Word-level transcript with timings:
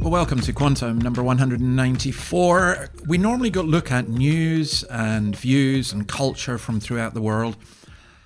Well, 0.00 0.10
welcome 0.10 0.40
to 0.40 0.52
Quantum 0.54 0.98
number 0.98 1.22
194. 1.22 2.88
We 3.06 3.18
normally 3.18 3.50
go 3.50 3.60
look 3.60 3.92
at 3.92 4.08
news 4.08 4.82
and 4.84 5.36
views 5.36 5.92
and 5.92 6.08
culture 6.08 6.56
from 6.56 6.80
throughout 6.80 7.12
the 7.12 7.20
world. 7.20 7.58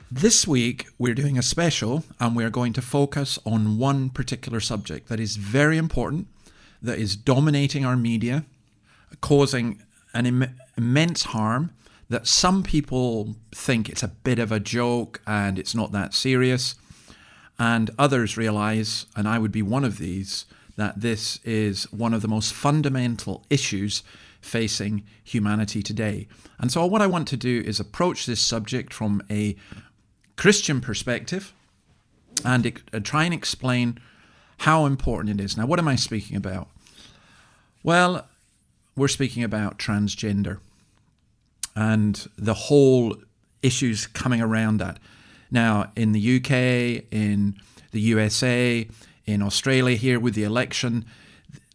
This 0.09 0.47
week, 0.47 0.87
we're 0.99 1.15
doing 1.15 1.37
a 1.37 1.43
special 1.43 2.05
and 2.21 2.37
we're 2.37 2.49
going 2.49 2.75
to 2.75 2.81
focus 2.81 3.41
on 3.45 3.77
one 3.77 4.09
particular 4.09 4.61
subject 4.61 5.09
that 5.09 5.19
is 5.19 5.35
very 5.35 5.77
important, 5.77 6.29
that 6.81 7.01
is 7.01 7.17
dominating 7.17 7.85
our 7.85 7.97
media, 7.97 8.45
causing 9.21 9.83
an 10.15 10.27
Im- 10.27 10.57
immense 10.79 11.25
harm, 11.25 11.73
that 12.09 12.29
some 12.29 12.63
people 12.63 13.35
think 13.51 13.89
it's 13.89 14.05
a 14.05 14.09
bit 14.23 14.39
of 14.39 14.53
a 14.53 14.61
joke 14.61 15.21
and 15.27 15.59
it's 15.59 15.75
not 15.75 15.91
that 15.91 16.15
serious, 16.15 16.77
and 17.59 17.91
others 17.99 18.37
realize, 18.37 19.07
and 19.17 19.27
I 19.27 19.41
would 19.41 19.51
be 19.51 19.63
one 19.63 19.85
of 19.85 19.99
these, 19.99 20.47
that 20.77 21.01
this 21.01 21.39
is 21.45 21.91
one 21.93 22.15
of 22.15 22.23
the 22.23 22.29
most 22.29 22.53
fundamental 22.53 23.45
issues 23.51 24.03
facing 24.41 25.05
humanity 25.23 25.83
today. 25.83 26.29
And 26.59 26.71
so, 26.71 26.85
what 26.87 27.03
I 27.03 27.07
want 27.07 27.29
to 27.29 27.37
do 27.37 27.63
is 27.65 27.81
approach 27.81 28.27
this 28.27 28.41
subject 28.41 28.93
from 28.93 29.23
a 29.31 29.57
Christian 30.37 30.81
perspective 30.81 31.53
and 32.45 32.81
uh, 32.93 33.01
try 33.01 33.25
and 33.25 33.35
explain 33.35 33.99
how 34.59 34.87
important 34.87 35.41
it 35.41 35.45
is. 35.45 35.57
Now, 35.57 35.67
what 35.67 35.79
am 35.79 35.89
I 35.89 35.97
speaking 35.97 36.37
about? 36.37 36.69
Well, 37.83 38.27
we're 38.97 39.09
speaking 39.09 39.43
about 39.43 39.79
transgender 39.79 40.59
and 41.75 42.29
the 42.37 42.55
whole 42.55 43.17
issues 43.63 44.07
coming 44.07 44.41
around 44.41 44.79
that. 44.79 44.99
Now, 45.51 45.91
in 45.97 46.13
the 46.13 46.37
UK, 46.37 47.05
in 47.11 47.57
the 47.91 48.01
USA, 48.01 48.89
in 49.27 49.43
Australia 49.43 49.97
here 49.97 50.21
with 50.21 50.35
the 50.35 50.45
election, 50.45 51.05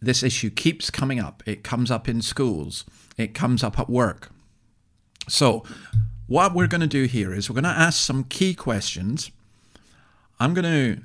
this 0.00 0.22
issue 0.22 0.50
keeps 0.50 0.90
coming 0.90 1.18
up. 1.18 1.42
It 1.46 1.62
comes 1.62 1.90
up 1.90 2.08
in 2.08 2.22
schools, 2.22 2.84
it 3.16 3.34
comes 3.34 3.62
up 3.62 3.78
at 3.78 3.88
work. 3.88 4.30
So, 5.28 5.64
what 6.26 6.54
we're 6.54 6.66
going 6.66 6.80
to 6.80 6.86
do 6.86 7.04
here 7.04 7.32
is 7.34 7.50
we're 7.50 7.60
going 7.60 7.64
to 7.64 7.80
ask 7.80 8.00
some 8.00 8.24
key 8.24 8.54
questions. 8.54 9.30
I'm 10.38 10.54
going 10.54 11.04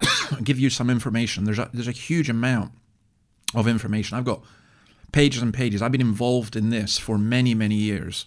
to 0.00 0.42
give 0.42 0.58
you 0.58 0.70
some 0.70 0.88
information. 0.88 1.44
There's 1.44 1.58
a, 1.58 1.68
there's 1.72 1.88
a 1.88 1.92
huge 1.92 2.30
amount 2.30 2.72
of 3.54 3.66
information. 3.66 4.16
I've 4.16 4.24
got 4.24 4.42
pages 5.12 5.42
and 5.42 5.52
pages. 5.52 5.82
I've 5.82 5.92
been 5.92 6.00
involved 6.00 6.56
in 6.56 6.70
this 6.70 6.98
for 6.98 7.18
many, 7.18 7.54
many 7.54 7.74
years. 7.74 8.24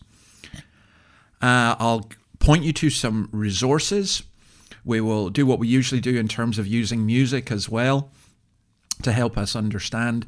Uh, 1.42 1.76
I'll 1.80 2.09
point 2.39 2.64
you 2.64 2.73
to 2.73 2.89
some 2.89 3.30
resources. 3.31 4.23
We 4.86 5.02
will 5.02 5.30
do 5.30 5.45
what 5.45 5.59
we 5.59 5.67
usually 5.67 6.00
do 6.00 6.16
in 6.16 6.28
terms 6.28 6.59
of 6.59 6.67
using 6.67 7.05
music 7.05 7.52
as 7.52 7.67
well 7.67 8.11
to 9.02 9.11
help 9.11 9.38
us 9.38 9.55
understand. 9.55 10.25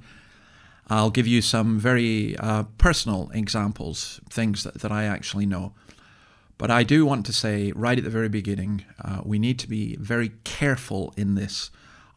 I'll 0.87 1.11
give 1.11 1.27
you 1.27 1.41
some 1.41 1.79
very 1.79 2.35
uh, 2.37 2.63
personal 2.77 3.29
examples, 3.33 4.19
things 4.29 4.63
that, 4.63 4.75
that 4.81 4.91
I 4.91 5.03
actually 5.03 5.45
know. 5.45 5.73
But 6.57 6.71
I 6.71 6.83
do 6.83 7.05
want 7.05 7.25
to 7.27 7.33
say 7.33 7.71
right 7.75 7.97
at 7.97 8.03
the 8.03 8.09
very 8.09 8.29
beginning, 8.29 8.83
uh, 9.03 9.21
we 9.23 9.37
need 9.37 9.59
to 9.59 9.69
be 9.69 9.95
very 9.97 10.31
careful 10.43 11.13
in 11.15 11.35
this. 11.35 11.69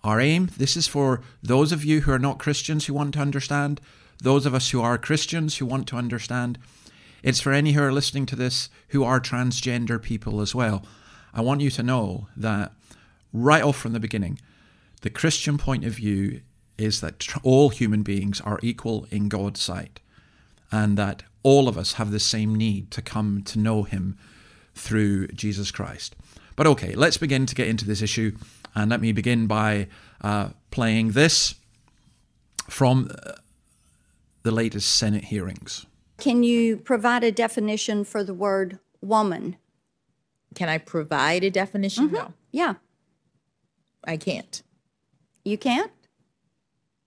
Our 0.03 0.19
aim, 0.19 0.51
this 0.57 0.77
is 0.77 0.89
for 0.89 1.21
those 1.43 1.73
of 1.73 1.85
you 1.85 2.01
who 2.01 2.13
are 2.13 2.19
not 2.19 2.39
Christians 2.39 2.87
who 2.87 2.95
want 2.95 3.13
to 3.15 3.21
understand, 3.21 3.83
those 4.23 4.47
of 4.47 4.55
us 4.55 4.71
who 4.71 4.81
are 4.81 4.97
Christians 4.97 5.59
who 5.59 5.67
want 5.67 5.87
to 5.89 5.97
understand. 5.97 6.59
It's 7.23 7.41
for 7.41 7.53
any 7.53 7.73
who 7.73 7.83
are 7.83 7.93
listening 7.93 8.25
to 8.27 8.37
this 8.37 8.71
who 8.89 9.05
are 9.05 9.21
transgender 9.21 10.01
people 10.01 10.41
as 10.41 10.55
well. 10.55 10.85
I 11.33 11.41
want 11.41 11.61
you 11.61 11.71
to 11.71 11.83
know 11.83 12.29
that 12.37 12.73
right 13.33 13.63
off 13.63 13.77
from 13.77 13.93
the 13.93 14.01
beginning, 14.01 14.41
the 15.03 15.11
Christian 15.11 15.59
point 15.59 15.85
of 15.85 15.95
view 15.95 16.41
is 16.77 17.01
that 17.01 17.27
all 17.43 17.69
human 17.69 18.03
beings 18.03 18.41
are 18.41 18.59
equal 18.63 19.07
in 19.11 19.29
God's 19.29 19.61
sight 19.61 20.01
and 20.73 20.97
that 20.97 21.23
all 21.43 21.69
of 21.69 21.77
us 21.79 21.95
have 21.95 22.11
the 22.11 22.21
same 22.21 22.55
need 22.55 22.91
to 22.93 23.03
come 23.03 23.43
to 23.45 23.59
know 23.59 23.83
Him 23.83 24.19
through 24.75 25.29
Jesus 25.29 25.71
Christ. 25.71 26.17
But 26.57 26.67
okay, 26.67 26.95
let's 26.95 27.17
begin 27.17 27.47
to 27.47 27.55
get 27.55 27.69
into 27.69 27.87
this 27.87 28.03
issue. 28.03 28.37
And 28.75 28.91
let 28.91 29.01
me 29.01 29.13
begin 29.13 29.47
by 29.47 29.89
uh, 30.21 30.51
playing 30.71 31.13
this 31.13 31.55
from 32.69 33.11
uh, 33.25 33.33
the 34.43 34.51
latest 34.51 34.95
Senate 34.97 35.25
hearings. 35.25 35.87
Can 36.19 36.43
you 36.43 36.77
provide 36.77 37.25
a 37.25 37.33
definition 37.33 38.05
for 38.05 38.23
the 38.23 38.35
word 38.35 38.79
woman? 39.01 39.57
Can 40.55 40.69
I 40.69 40.79
provide 40.79 41.45
a 41.45 41.51
definition? 41.51 42.07
Mm-hmm. 42.07 42.15
No, 42.17 42.35
Yeah, 42.53 42.75
I 44.05 44.17
can't. 44.17 44.63
you 45.45 45.57
can't? 45.59 45.91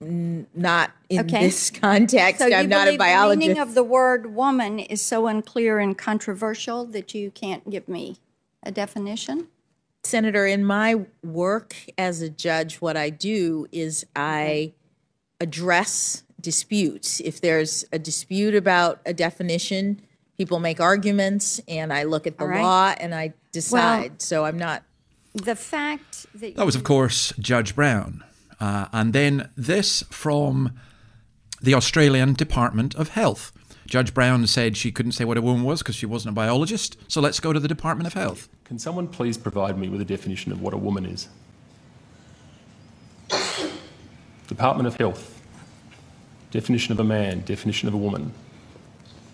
Not 0.01 0.91
in 1.09 1.21
Okay. 1.21 1.45
this 1.45 1.69
context. 1.81 2.39
So 2.39 2.45
I'm 2.47 2.67
not 2.67 2.87
a 2.87 2.97
believe 2.97 3.29
the 3.29 3.35
meaning 3.37 3.57
of 3.59 3.73
the 3.73 3.83
word 3.83 4.33
woman 4.35 4.79
is 4.79 5.01
so 5.01 5.27
unclear 5.27 5.79
and 5.79 5.97
controversial 5.97 6.85
that 6.87 7.13
you 7.13 7.31
can't 7.31 7.69
give 7.69 7.87
me 7.87 8.17
a 8.63 8.71
definition? 8.71 9.47
Senator, 10.03 10.45
in 10.45 10.65
my 10.65 11.05
work 11.23 11.75
as 11.97 12.21
a 12.21 12.29
judge, 12.29 12.77
what 12.81 12.97
I 12.97 13.09
do 13.09 13.67
is 13.71 14.05
I 14.15 14.73
address 15.39 16.23
disputes. 16.41 17.21
If 17.21 17.39
there's 17.39 17.85
a 17.93 17.99
dispute 17.99 18.55
about 18.55 18.99
a 19.05 19.13
definition, 19.13 20.01
people 20.43 20.59
make 20.59 20.81
arguments, 20.81 21.61
and 21.69 21.93
I 21.93 22.03
look 22.03 22.27
at 22.27 22.37
the 22.37 22.43
All 22.43 22.49
right. 22.49 22.61
law 22.61 22.93
and 22.97 23.15
I 23.15 23.33
decide. 23.53 24.21
so 24.21 24.43
I'm 24.43 24.57
not. 24.59 24.83
The 25.33 25.55
fact 25.55 26.25
that 26.35 26.57
That 26.57 26.65
was, 26.65 26.75
of 26.75 26.83
course, 26.83 27.31
Judge 27.39 27.73
Brown. 27.77 28.25
Uh, 28.59 28.87
and 28.91 29.13
then 29.13 29.49
this 29.55 30.03
from 30.09 30.77
the 31.61 31.73
Australian 31.73 32.33
Department 32.33 32.93
of 32.95 33.09
Health. 33.09 33.53
Judge 33.87 34.13
Brown 34.13 34.45
said 34.47 34.75
she 34.75 34.91
couldn't 34.91 35.13
say 35.13 35.23
what 35.23 35.37
a 35.37 35.41
woman 35.41 35.63
was 35.63 35.79
because 35.81 35.95
she 35.95 36.05
wasn't 36.05 36.33
a 36.33 36.35
biologist. 36.35 36.97
So 37.07 37.21
let's 37.21 37.39
go 37.39 37.53
to 37.53 37.59
the 37.59 37.69
Department 37.69 38.07
of 38.07 38.13
Health. 38.13 38.49
Can 38.65 38.77
someone 38.77 39.07
please 39.07 39.37
provide 39.37 39.77
me 39.77 39.87
with 39.87 40.01
a 40.01 40.05
definition 40.05 40.51
of 40.51 40.61
what 40.61 40.73
a 40.73 40.77
woman 40.77 41.05
is? 41.05 41.29
Department 44.47 44.87
of 44.87 44.97
Health. 44.97 45.41
Definition 46.51 46.91
of 46.91 46.99
a 46.99 47.03
man, 47.05 47.41
definition 47.45 47.87
of 47.87 47.93
a 47.93 47.97
woman. 47.97 48.33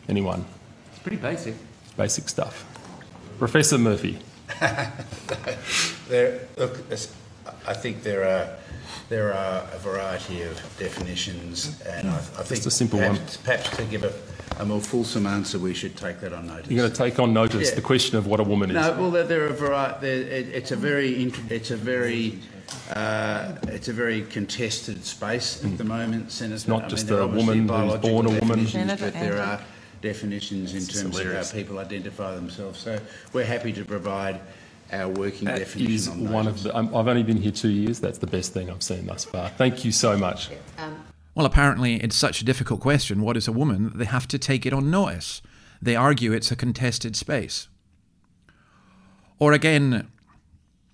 Anyone? 0.08 0.46
It's 1.00 1.08
pretty 1.08 1.22
basic. 1.22 1.56
It's 1.86 1.94
Basic 1.94 2.28
stuff. 2.28 2.66
Professor 3.38 3.78
Murphy. 3.78 4.20
There, 6.10 6.42
look, 6.58 6.78
I 7.66 7.74
think 7.74 8.04
there 8.04 8.26
are 8.28 8.50
there 9.08 9.34
are 9.34 9.66
a 9.74 9.78
variety 9.80 10.42
of 10.42 10.56
definitions, 10.78 11.82
and 11.88 12.10
I, 12.10 12.18
I 12.18 12.44
think 12.44 12.66
a 12.66 12.70
simple 12.72 13.00
perhaps, 13.00 13.38
perhaps 13.38 13.78
to 13.78 13.86
give 13.86 14.04
a, 14.04 14.12
a 14.62 14.66
more 14.66 14.82
fulsome 14.82 15.26
answer, 15.26 15.58
we 15.58 15.74
should 15.74 15.96
take 15.96 16.20
that 16.20 16.34
on 16.34 16.48
notice. 16.48 16.70
You're 16.70 16.80
going 16.80 16.92
to 16.92 16.98
take 16.98 17.18
on 17.18 17.32
notice 17.34 17.70
Yeah. 17.70 17.76
the 17.76 17.82
question 17.82 18.18
of 18.18 18.28
what 18.28 18.42
a 18.42 18.44
woman 18.44 18.70
is. 18.72 18.76
No, 18.76 18.92
well, 19.00 19.12
there, 19.12 19.24
there 19.24 19.46
are 19.46 19.54
vari- 19.54 19.96
there, 20.02 20.18
it, 20.22 20.50
it's 20.50 20.72
a 20.72 20.76
very, 20.76 21.14
it's 21.50 21.72
a 21.72 21.78
very, 21.78 22.40
uh, 22.94 23.56
it's 23.70 23.88
a 23.88 23.94
very 23.94 24.24
contested 24.24 25.06
space 25.06 25.64
at 25.64 25.78
the 25.78 25.86
moment, 25.86 26.32
Senator. 26.32 26.56
It's 26.56 26.68
not 26.68 26.80
I 26.80 26.82
mean, 26.82 26.90
just 26.90 27.08
there 27.08 27.20
a 27.22 27.28
woman 27.28 27.68
who's 27.70 27.98
born 28.00 28.26
a 28.26 28.32
woman. 28.40 28.68
But 29.00 29.14
there 29.14 29.40
are 29.42 29.62
definitions 30.02 30.74
in 30.74 30.80
This 30.80 30.96
is 30.96 31.02
terms 31.02 31.20
of 31.20 31.34
how 31.34 31.58
people 31.58 31.80
identify 31.80 32.36
themselves. 32.36 32.80
So 32.80 33.00
we're 33.34 33.46
happy 33.46 33.74
to 33.74 33.86
provide 33.86 34.40
our 34.92 35.08
working 35.08 35.46
That 35.46 35.60
definition 35.60 35.94
is 35.94 36.08
on 36.08 36.32
one 36.32 36.48
of 36.48 36.64
the. 36.64 36.76
I'm, 36.76 36.88
I've 36.96 37.08
only 37.08 37.24
been 37.24 37.38
here 37.38 37.52
two 37.52 37.70
years. 37.70 38.00
That's 38.00 38.18
the 38.18 38.28
best 38.28 38.54
thing 38.54 38.70
I've 38.70 38.84
seen 38.84 39.06
thus 39.06 39.26
far. 39.26 39.50
Thank 39.50 39.86
you 39.86 39.92
so 39.92 40.18
much. 40.18 40.50
Um, 40.78 41.06
well, 41.36 41.46
apparently, 41.46 41.96
it's 41.96 42.16
such 42.16 42.42
a 42.42 42.46
difficult 42.46 42.80
question 42.80 43.22
what 43.22 43.38
is 43.38 43.48
a 43.48 43.52
woman 43.52 43.86
that 43.90 43.98
they 43.98 44.06
have 44.06 44.28
to 44.30 44.40
take 44.40 44.66
it 44.66 44.74
on 44.74 44.90
notice. 44.90 45.42
They 45.82 45.96
argue 45.96 46.34
it's 46.34 46.52
a 46.52 46.56
contested 46.56 47.16
space. 47.16 47.68
Or 49.38 49.54
again, 49.54 50.10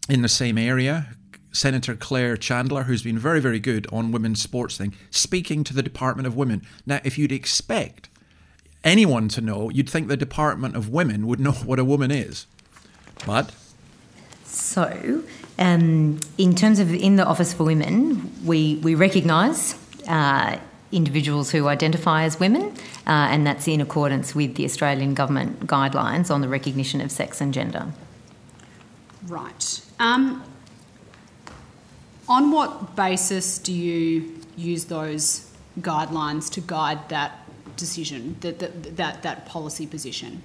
in 0.07 0.21
the 0.21 0.29
same 0.29 0.57
area, 0.57 1.07
Senator 1.51 1.95
Claire 1.95 2.37
Chandler, 2.37 2.83
who's 2.83 3.01
been 3.01 3.17
very, 3.17 3.39
very 3.39 3.59
good 3.59 3.87
on 3.91 4.11
women's 4.11 4.41
sports 4.41 4.77
thing, 4.77 4.93
speaking 5.09 5.63
to 5.63 5.73
the 5.73 5.81
Department 5.81 6.27
of 6.27 6.35
Women. 6.35 6.61
Now, 6.85 6.99
if 7.03 7.17
you'd 7.17 7.31
expect 7.31 8.09
anyone 8.85 9.27
to 9.29 9.41
know, 9.41 9.69
you'd 9.69 9.89
think 9.89 10.07
the 10.07 10.15
Department 10.15 10.75
of 10.75 10.89
Women 10.89 11.27
would 11.27 11.39
know 11.39 11.51
what 11.51 11.79
a 11.79 11.83
woman 11.83 12.11
is. 12.11 12.45
But 13.25 13.51
So, 14.45 15.23
um, 15.59 16.19
in 16.37 16.55
terms 16.55 16.79
of 16.79 16.93
in 16.93 17.17
the 17.17 17.25
Office 17.25 17.53
for 17.53 17.63
Women, 17.65 18.31
we, 18.45 18.75
we 18.83 18.95
recognise 18.95 19.75
uh, 20.07 20.57
individuals 20.91 21.51
who 21.51 21.67
identify 21.67 22.23
as 22.23 22.39
women, 22.39 22.71
uh, 23.07 23.27
and 23.31 23.45
that's 23.45 23.67
in 23.67 23.81
accordance 23.81 24.35
with 24.35 24.55
the 24.55 24.63
Australian 24.63 25.13
Government 25.13 25.67
guidelines 25.67 26.31
on 26.31 26.41
the 26.41 26.47
recognition 26.47 27.01
of 27.01 27.11
sex 27.11 27.41
and 27.41 27.53
gender. 27.53 27.87
Right. 29.27 29.81
Um, 29.99 30.43
on 32.29 32.51
what 32.51 32.95
basis 32.95 33.57
do 33.57 33.73
you 33.73 34.39
use 34.55 34.85
those 34.85 35.51
guidelines 35.79 36.49
to 36.51 36.61
guide 36.61 37.09
that 37.09 37.44
decision, 37.77 38.37
that, 38.41 38.59
that, 38.59 38.97
that, 38.97 39.23
that 39.23 39.45
policy 39.45 39.85
position? 39.87 40.41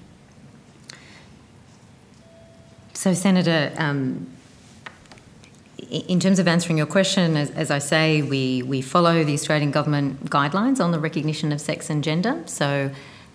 So, 2.93 3.15
Senator, 3.15 3.73
um, 3.79 4.27
in 5.91 6.21
terms 6.21 6.39
of 6.39 6.47
answering 6.47 6.77
your 6.77 6.87
question, 6.87 7.37
as, 7.37 7.51
as, 7.53 7.71
I 7.71 7.79
say, 7.79 8.23
we, 8.23 8.63
we 8.63 8.83
follow 8.83 9.25
the 9.25 9.33
Australian 9.33 9.71
Government 9.71 10.29
guidelines 10.29 10.85
on 10.85 10.93
the 10.93 10.99
recognition 10.99 11.53
of 11.53 11.61
sex 11.61 11.89
and 11.89 12.05
gender. 12.05 12.43
So, 12.47 12.91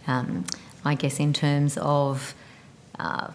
um, 0.07 0.45
I 0.83 0.93
guess 0.93 1.19
in 1.19 1.33
terms 1.33 1.77
of 1.79 2.35
uh, 2.99 3.31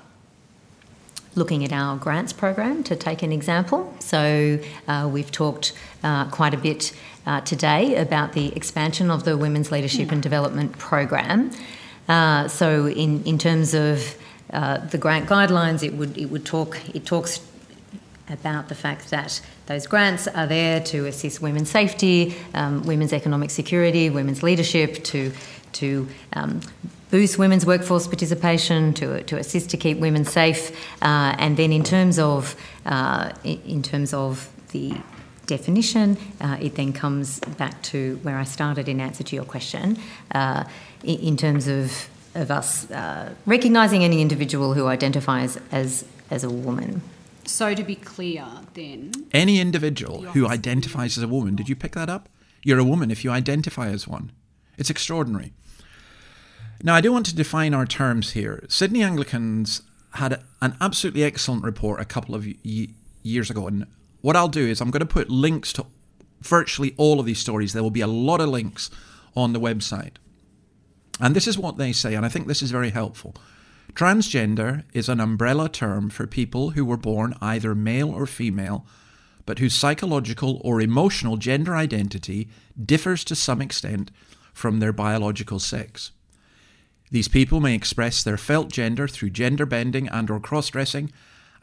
looking 1.35 1.65
at 1.65 1.73
our 1.73 1.97
grants 1.97 2.33
program, 2.33 2.83
to 2.85 2.97
take 2.97 3.23
an 3.23 3.33
example. 3.33 3.95
So, 4.01 4.59
uh, 4.89 5.09
we've 5.13 5.31
talked 5.31 5.73
uh, 6.03 6.29
quite 6.31 6.55
a 6.55 6.57
bit 6.57 6.93
uh, 7.27 7.41
today 7.43 7.97
about 7.97 8.33
the 8.33 8.55
expansion 8.57 9.11
of 9.11 9.25
the 9.25 9.37
Women's 9.37 9.71
Leadership 9.71 10.11
and 10.11 10.23
Development 10.23 10.77
Program. 10.79 11.51
Uh, 12.09 12.49
so, 12.49 12.87
in, 12.87 13.23
in 13.25 13.39
terms 13.39 13.75
of 13.75 14.17
uh, 14.53 14.79
the 14.79 14.99
grant 14.99 15.29
guidelines, 15.29 15.83
it 15.83 15.95
would 15.95 16.19
it 16.19 16.27
would 16.27 16.45
talk 16.45 16.79
it 16.95 17.07
talks 17.07 17.41
about 18.29 18.69
the 18.69 18.75
fact 18.75 19.11
that 19.11 19.41
those 19.67 19.87
grants 19.87 20.27
are 20.29 20.47
there 20.47 20.81
to 20.81 21.07
assist 21.07 21.41
women's 21.41 21.71
safety, 21.71 22.35
um, 22.55 22.83
women's 22.85 23.13
economic 23.13 23.51
security, 23.51 24.11
women's 24.11 24.43
leadership, 24.43 25.03
to 25.05 25.33
to 25.73 26.09
um, 26.33 26.61
boost 27.11 27.39
women's 27.39 27.67
workforce 27.67 28.07
participation, 28.07 28.95
to, 28.95 29.23
to 29.25 29.37
assist 29.37 29.71
to 29.71 29.77
keep 29.77 29.99
women 29.99 30.25
safe, 30.25 30.71
uh, 31.03 31.35
and 31.39 31.57
then 31.57 31.73
in 31.73 31.83
terms 31.83 32.19
of 32.19 32.57
uh, 32.87 33.33
in 33.45 33.83
terms 33.83 34.15
of 34.15 34.49
the 34.73 34.95
definition, 35.47 36.17
uh, 36.41 36.57
it 36.61 36.77
then 36.77 36.93
comes 36.93 37.41
back 37.59 37.83
to 37.83 38.19
where 38.23 38.39
I 38.39 38.45
started 38.45 38.89
in 38.89 39.01
answer 39.01 39.25
to 39.25 39.37
your 39.37 39.45
question, 39.45 39.99
uh, 40.33 40.65
in, 41.03 41.19
in 41.21 41.37
terms 41.37 41.67
of 41.67 42.09
of 42.35 42.51
us 42.51 42.89
uh, 42.91 43.35
recognising 43.47 44.05
any 44.05 44.21
individual 44.21 44.75
who 44.75 44.87
identifies 44.87 45.59
as 45.73 46.05
as 46.31 46.45
a 46.45 46.51
woman. 46.51 47.03
So 47.45 47.75
to 47.75 47.83
be 47.83 47.97
clear, 47.97 48.47
then 48.75 49.11
any 49.33 49.61
individual 49.61 50.23
who 50.23 50.47
identifies 50.47 51.19
as 51.19 51.25
a 51.25 51.29
woman, 51.29 51.57
did 51.57 51.69
you 51.69 51.75
pick 51.75 51.93
that 51.93 52.09
up? 52.09 52.29
You're 52.63 52.79
a 52.79 52.85
woman 52.85 53.11
if 53.11 53.25
you 53.25 53.31
identify 53.33 53.89
as 53.89 54.07
one. 54.07 54.31
It's 54.81 54.91
extraordinary. 54.91 55.53
Now, 56.83 56.95
I 56.95 57.03
do 57.03 57.13
want 57.13 57.27
to 57.27 57.37
define 57.37 57.75
our 57.75 57.85
terms 57.85 58.31
here. 58.31 58.65
Sydney 58.69 59.03
Anglicans 59.03 59.83
had 60.15 60.43
an 60.63 60.75
absolutely 60.81 61.23
excellent 61.23 61.63
report 61.63 62.01
a 62.01 62.07
couple 62.07 62.35
of 62.35 62.47
y- 62.65 62.89
years 63.23 63.51
ago, 63.51 63.67
and 63.67 63.87
what 64.23 64.37
I'll 64.37 64.49
do 64.49 64.67
is 64.67 64.81
I'm 64.81 64.91
going 64.91 65.01
to 65.01 65.07
put 65.07 65.29
links 65.29 65.75
to 65.75 65.85
virtually 66.41 66.95
all 66.97 67.21
of 67.21 67.27
these 67.27 67.39
stories. 67.39 67.75
There 67.75 67.83
will 67.83 67.91
be 67.91 68.01
a 68.01 68.07
lot 68.07 68.41
of 68.41 68.49
links 68.49 68.91
on 69.37 69.53
the 69.53 69.61
website. 69.61 70.15
And 71.21 71.37
this 71.37 71.47
is 71.47 71.59
what 71.59 71.77
they 71.77 71.93
say, 71.93 72.15
and 72.15 72.25
I 72.25 72.31
think 72.31 72.47
this 72.47 72.63
is 72.63 72.71
very 72.71 72.91
helpful. 72.91 73.35
Transgender 73.93 74.85
is 74.95 75.11
an 75.11 75.21
umbrella 75.21 75.69
term 75.69 76.09
for 76.09 76.27
people 76.27 76.71
who 76.71 76.87
were 76.87 76.97
born 76.97 77.35
either 77.43 77.75
male 77.75 78.09
or 78.09 78.25
female, 78.25 78.87
but 79.45 79.59
whose 79.59 79.75
psychological 79.75 80.59
or 80.65 80.81
emotional 80.81 81.37
gender 81.37 81.77
identity 81.77 82.49
differs 82.83 83.25
to 83.25 83.35
some 83.37 83.61
extent 83.61 84.11
from 84.61 84.79
their 84.79 84.93
biological 84.93 85.59
sex. 85.59 86.13
These 87.11 87.29
people 87.29 87.61
may 87.61 87.75
express 87.75 88.23
their 88.23 88.37
felt 88.37 88.71
gender 88.71 89.09
through 89.09 89.31
gender 89.31 89.67
bending 89.67 90.07
and 90.09 90.31
or 90.31 90.39
cross-dressing, 90.39 91.11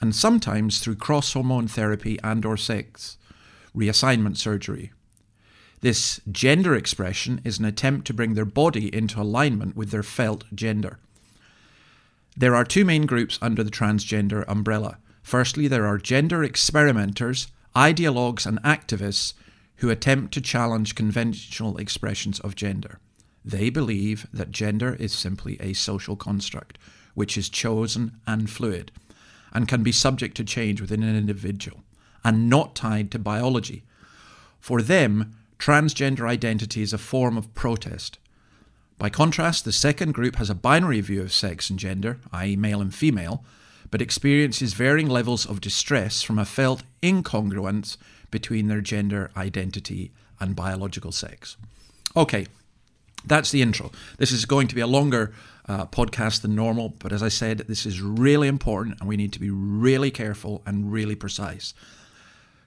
and 0.01 0.15
sometimes 0.15 0.79
through 0.79 0.95
cross-hormone 0.95 1.67
therapy 1.67 2.19
and 2.23 2.43
or 2.43 2.57
sex 2.57 3.17
reassignment 3.75 4.37
surgery. 4.37 4.91
This 5.81 6.19
gender 6.31 6.75
expression 6.75 7.39
is 7.43 7.59
an 7.59 7.65
attempt 7.65 8.07
to 8.07 8.13
bring 8.13 8.33
their 8.33 8.45
body 8.45 8.93
into 8.93 9.21
alignment 9.21 9.75
with 9.75 9.91
their 9.91 10.01
felt 10.01 10.43
gender. 10.55 10.97
There 12.35 12.55
are 12.55 12.65
two 12.65 12.83
main 12.83 13.05
groups 13.05 13.37
under 13.41 13.63
the 13.63 13.71
transgender 13.71 14.43
umbrella. 14.47 14.97
Firstly, 15.21 15.67
there 15.67 15.85
are 15.85 15.99
gender 15.99 16.43
experimenters, 16.43 17.47
ideologues, 17.75 18.47
and 18.47 18.61
activists 18.63 19.33
who 19.77 19.89
attempt 19.89 20.33
to 20.33 20.41
challenge 20.41 20.95
conventional 20.95 21.77
expressions 21.77 22.39
of 22.39 22.55
gender. 22.55 22.99
They 23.45 23.69
believe 23.69 24.27
that 24.33 24.51
gender 24.51 24.95
is 24.95 25.13
simply 25.13 25.57
a 25.59 25.73
social 25.73 26.15
construct, 26.15 26.77
which 27.13 27.37
is 27.37 27.49
chosen 27.49 28.17
and 28.27 28.49
fluid, 28.49 28.91
and 29.53 29.67
can 29.67 29.83
be 29.83 29.91
subject 29.91 30.35
to 30.37 30.43
change 30.43 30.81
within 30.81 31.03
an 31.03 31.15
individual, 31.15 31.83
and 32.23 32.49
not 32.49 32.75
tied 32.75 33.11
to 33.11 33.19
biology. 33.19 33.83
For 34.59 34.81
them, 34.81 35.35
transgender 35.59 36.27
identity 36.27 36.81
is 36.81 36.93
a 36.93 36.97
form 36.97 37.37
of 37.37 37.53
protest. 37.53 38.19
By 38.97 39.09
contrast, 39.09 39.63
the 39.63 39.71
second 39.71 40.13
group 40.13 40.37
has 40.37 40.49
a 40.49 40.55
binary 40.55 41.01
view 41.01 41.21
of 41.21 41.31
sex 41.31 41.69
and 41.69 41.77
gender, 41.77 42.19
i.e., 42.33 42.55
male 42.55 42.81
and 42.81 42.93
female, 42.93 43.45
but 43.91 44.01
experiences 44.01 44.73
varying 44.73 45.07
levels 45.07 45.45
of 45.45 45.61
distress 45.61 46.21
from 46.21 46.39
a 46.39 46.45
felt 46.45 46.83
incongruence 47.01 47.95
between 48.31 48.67
their 48.67 48.81
gender 48.81 49.31
identity 49.35 50.11
and 50.39 50.55
biological 50.55 51.11
sex. 51.11 51.57
Okay, 52.15 52.47
that's 53.25 53.51
the 53.51 53.61
intro. 53.61 53.91
This 54.17 54.31
is 54.31 54.45
going 54.45 54.67
to 54.67 54.75
be 54.75 54.81
a 54.81 54.87
longer 54.87 55.33
uh, 55.67 55.85
podcast 55.85 56.41
than 56.41 56.55
normal, 56.55 56.89
but 56.99 57.11
as 57.11 57.21
I 57.21 57.29
said, 57.29 57.59
this 57.59 57.85
is 57.85 58.01
really 58.01 58.47
important 58.47 58.99
and 58.99 59.09
we 59.09 59.17
need 59.17 59.33
to 59.33 59.39
be 59.39 59.49
really 59.49 60.11
careful 60.11 60.61
and 60.65 60.91
really 60.91 61.15
precise. 61.15 61.73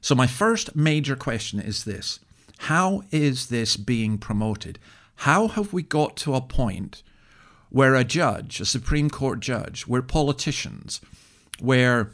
So, 0.01 0.15
my 0.15 0.27
first 0.27 0.75
major 0.77 1.17
question 1.17 1.61
is 1.61 1.85
this 1.85 2.21
how 2.59 3.03
is 3.11 3.47
this 3.47 3.77
being 3.77 4.19
promoted? 4.19 4.79
How 5.17 5.49
have 5.49 5.73
we 5.73 5.83
got 5.83 6.17
to 6.19 6.35
a 6.35 6.41
point 6.41 7.03
where 7.71 7.95
a 7.95 8.05
judge, 8.05 8.61
a 8.61 8.67
Supreme 8.67 9.09
Court 9.09 9.41
judge, 9.41 9.83
where 9.83 10.03
politicians, 10.03 11.01
where 11.59 12.11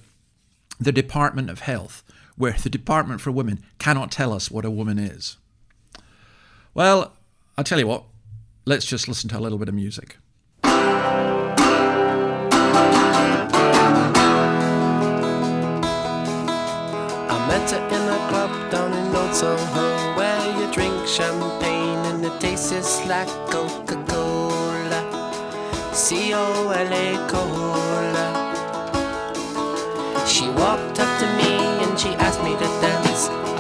the 0.79 0.93
Department 0.93 1.51
of 1.51 1.61
Health, 1.61 2.05
where 2.37 2.53
the 2.53 2.71
Department 2.71 3.21
for 3.21 3.31
Women 3.31 3.65
cannot 3.79 4.11
tell 4.11 4.33
us 4.33 4.51
what 4.51 4.65
a 4.65 4.71
woman 4.71 4.99
is? 4.99 5.37
Well, 6.75 7.13
I'll 7.57 7.65
tell 7.65 7.79
you 7.79 7.87
what, 7.87 8.05
let's 8.67 8.85
just 8.85 9.09
listen 9.09 9.31
to 9.31 9.39
a 9.39 9.41
little 9.41 9.59
bit 9.59 9.69
of 9.69 9.75
music. 9.75 10.19
I 10.65 10.71
met 17.49 17.71
her 17.71 17.79
in 17.89 18.03
a 18.09 18.19
club 18.29 18.71
down 18.71 18.93
in 18.93 19.17
Old 19.17 19.35
Soho 19.35 20.15
where 20.17 20.61
you 20.61 20.67
drink 20.73 21.07
champagne 21.07 22.05
and 22.11 22.25
it 22.25 22.39
tastes 22.41 23.07
like 23.07 23.29
Coca 23.51 23.97
Cola. 24.07 25.03
C 25.95 26.35
O 26.35 26.71
L 26.71 26.93
A 26.93 27.17
Cola. 27.31 28.27
She 30.27 30.47
walked 30.51 30.99
up 31.01 31.19
to 31.21 31.27
me 31.39 31.46
she 31.99 32.11
asked 32.17 32.43
me 32.43 32.53
to 32.53 32.67
dance. 32.83 33.56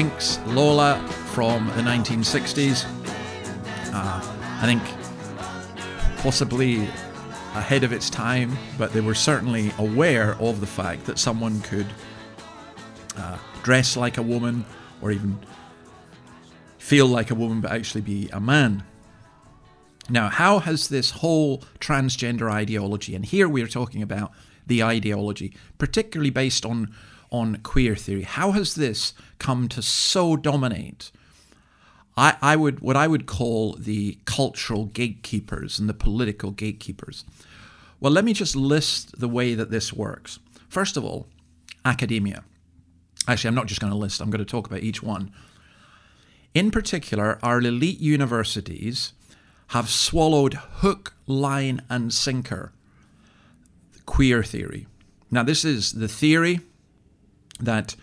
Kinks, 0.00 0.38
Lola 0.46 0.98
from 1.34 1.66
the 1.76 1.82
1960s. 1.82 2.86
Uh, 3.92 4.36
I 4.62 4.64
think 4.64 4.82
possibly 6.22 6.84
ahead 7.54 7.84
of 7.84 7.92
its 7.92 8.08
time, 8.08 8.56
but 8.78 8.94
they 8.94 9.02
were 9.02 9.14
certainly 9.14 9.72
aware 9.76 10.36
of 10.36 10.62
the 10.62 10.66
fact 10.66 11.04
that 11.04 11.18
someone 11.18 11.60
could 11.60 11.84
uh, 13.18 13.36
dress 13.62 13.94
like 13.94 14.16
a 14.16 14.22
woman 14.22 14.64
or 15.02 15.10
even 15.10 15.38
feel 16.78 17.06
like 17.06 17.30
a 17.30 17.34
woman 17.34 17.60
but 17.60 17.70
actually 17.70 18.00
be 18.00 18.30
a 18.32 18.40
man. 18.40 18.82
Now, 20.08 20.30
how 20.30 20.60
has 20.60 20.88
this 20.88 21.10
whole 21.10 21.58
transgender 21.78 22.50
ideology, 22.50 23.14
and 23.14 23.22
here 23.22 23.50
we 23.50 23.62
are 23.62 23.68
talking 23.68 24.00
about 24.02 24.32
the 24.66 24.82
ideology, 24.82 25.52
particularly 25.76 26.30
based 26.30 26.64
on, 26.64 26.90
on 27.30 27.56
queer 27.58 27.96
theory, 27.96 28.22
how 28.22 28.52
has 28.52 28.74
this 28.74 29.14
come 29.38 29.68
to 29.68 29.82
so 29.82 30.36
dominate? 30.36 31.10
I, 32.16 32.36
I 32.42 32.56
would 32.56 32.80
what 32.80 32.96
I 32.96 33.06
would 33.06 33.26
call 33.26 33.74
the 33.74 34.18
cultural 34.24 34.86
gatekeepers 34.86 35.78
and 35.78 35.88
the 35.88 35.94
political 35.94 36.50
gatekeepers. 36.50 37.24
Well, 38.00 38.12
let 38.12 38.24
me 38.24 38.32
just 38.32 38.56
list 38.56 39.18
the 39.20 39.28
way 39.28 39.54
that 39.54 39.70
this 39.70 39.92
works. 39.92 40.38
First 40.68 40.96
of 40.96 41.04
all, 41.04 41.26
academia. 41.84 42.44
Actually, 43.28 43.48
I'm 43.48 43.54
not 43.54 43.66
just 43.66 43.80
going 43.80 43.92
to 43.92 43.98
list, 43.98 44.20
I'm 44.20 44.30
going 44.30 44.44
to 44.44 44.50
talk 44.50 44.66
about 44.66 44.80
each 44.82 45.02
one. 45.02 45.30
In 46.52 46.70
particular, 46.70 47.38
our 47.42 47.58
elite 47.58 48.00
universities 48.00 49.12
have 49.68 49.88
swallowed 49.88 50.54
hook, 50.54 51.14
line, 51.26 51.82
and 51.88 52.12
sinker 52.12 52.72
queer 54.10 54.42
theory. 54.42 54.88
Now, 55.30 55.44
this 55.44 55.64
is 55.64 55.92
the 55.92 56.08
theory 56.08 56.60
that 57.64 57.96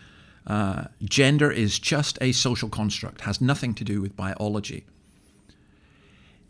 uh, 0.45 0.85
gender 1.03 1.51
is 1.51 1.77
just 1.77 2.17
a 2.21 2.31
social 2.31 2.69
construct, 2.69 3.21
has 3.21 3.41
nothing 3.41 3.73
to 3.75 3.83
do 3.83 4.01
with 4.01 4.15
biology. 4.15 4.85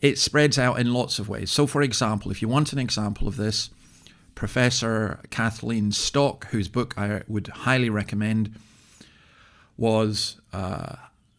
It 0.01 0.19
spreads 0.19 0.59
out 0.59 0.79
in 0.79 0.93
lots 0.93 1.17
of 1.17 1.27
ways. 1.27 1.49
So, 1.49 1.65
for 1.65 1.81
example, 1.81 2.31
if 2.31 2.41
you 2.41 2.47
want 2.47 2.71
an 2.71 2.79
example 2.79 3.27
of 3.27 3.37
this, 3.37 3.71
Professor 4.35 5.19
Kathleen 5.31 5.91
Stock, 5.91 6.47
whose 6.49 6.67
book 6.67 6.93
I 6.95 7.23
would 7.27 7.47
highly 7.47 7.89
recommend, 7.89 8.53
was 9.77 10.39
uh, 10.53 10.95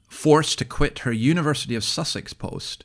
forced 0.08 0.58
to 0.58 0.64
quit 0.64 1.00
her 1.00 1.12
University 1.12 1.76
of 1.76 1.84
Sussex 1.84 2.32
post 2.32 2.84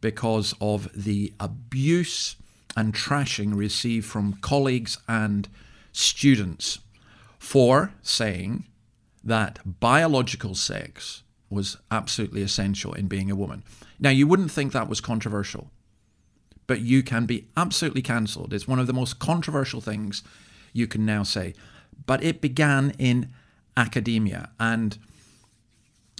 because 0.00 0.54
of 0.60 0.88
the 0.94 1.32
abuse 1.40 2.36
and 2.76 2.94
trashing 2.94 3.56
received 3.56 4.06
from 4.06 4.34
colleagues 4.34 4.98
and 5.08 5.48
students 5.92 6.78
for 7.44 7.92
saying 8.00 8.64
that 9.22 9.58
biological 9.78 10.54
sex 10.54 11.22
was 11.50 11.76
absolutely 11.90 12.40
essential 12.40 12.94
in 12.94 13.06
being 13.06 13.30
a 13.30 13.36
woman. 13.36 13.62
Now, 14.00 14.08
you 14.08 14.26
wouldn't 14.26 14.50
think 14.50 14.72
that 14.72 14.88
was 14.88 15.02
controversial, 15.02 15.70
but 16.66 16.80
you 16.80 17.02
can 17.02 17.26
be 17.26 17.46
absolutely 17.54 18.00
cancelled. 18.00 18.54
It's 18.54 18.66
one 18.66 18.78
of 18.78 18.86
the 18.86 18.94
most 18.94 19.18
controversial 19.18 19.82
things 19.82 20.22
you 20.72 20.86
can 20.86 21.04
now 21.04 21.22
say. 21.22 21.52
But 22.06 22.24
it 22.24 22.40
began 22.40 22.94
in 22.98 23.28
academia, 23.76 24.50
and 24.58 24.98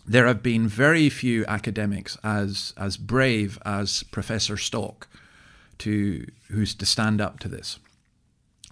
there 0.07 0.27
have 0.27 0.43
been 0.43 0.69
very 0.69 1.09
few 1.09 1.47
academics 1.47 2.19
as 2.23 2.75
as 2.77 2.99
brave 2.99 3.59
as 3.65 4.03
Professor 4.03 4.59
Stock 4.59 5.09
to 5.79 6.27
who's 6.51 6.75
to 6.75 6.87
stand 6.87 7.23
up 7.23 7.41
to 7.41 7.49
this. 7.49 7.79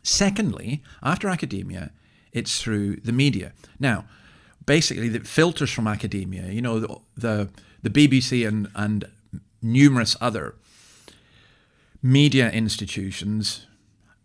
Secondly, 0.03 0.83
after 1.03 1.29
academia, 1.29 1.93
it's 2.33 2.61
through 2.61 2.97
the 2.97 3.13
media. 3.13 3.53
Now, 3.79 4.05
basically, 4.65 5.09
the 5.09 5.21
filters 5.21 5.71
from 5.71 5.87
academia, 5.87 6.47
you 6.47 6.63
know, 6.63 6.81
the 6.81 6.97
the, 7.17 7.49
the 7.83 7.91
BBC 7.91 8.47
and 8.47 8.69
and 8.75 9.05
numerous 9.61 10.17
other 10.21 10.55
media 12.03 12.51
institutions. 12.51 13.67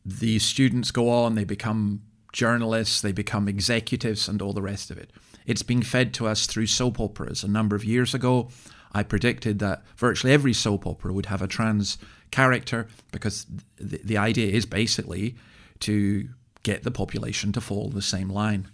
These 0.05 0.43
students 0.43 0.91
go 0.91 1.09
on; 1.09 1.35
they 1.35 1.43
become 1.43 2.01
journalists, 2.31 3.01
they 3.01 3.11
become 3.11 3.47
executives, 3.47 4.27
and 4.27 4.41
all 4.41 4.53
the 4.53 4.61
rest 4.61 4.91
of 4.91 4.97
it. 4.97 5.11
It's 5.45 5.63
being 5.63 5.81
fed 5.81 6.13
to 6.15 6.27
us 6.27 6.45
through 6.45 6.67
soap 6.67 6.99
operas. 6.99 7.43
A 7.43 7.47
number 7.47 7.75
of 7.75 7.85
years 7.85 8.13
ago, 8.13 8.49
I 8.93 9.03
predicted 9.03 9.59
that 9.59 9.83
virtually 9.95 10.33
every 10.33 10.53
soap 10.53 10.85
opera 10.85 11.13
would 11.13 11.27
have 11.27 11.41
a 11.41 11.47
trans 11.47 11.97
character 12.31 12.87
because 13.11 13.45
the, 13.77 13.99
the 14.03 14.17
idea 14.17 14.51
is 14.51 14.65
basically 14.65 15.35
to 15.79 16.29
get 16.67 16.83
the 16.83 16.91
population 16.91 17.53
to 17.53 17.61
follow 17.61 17.87
the 17.87 18.01
same 18.01 18.29
line. 18.29 18.67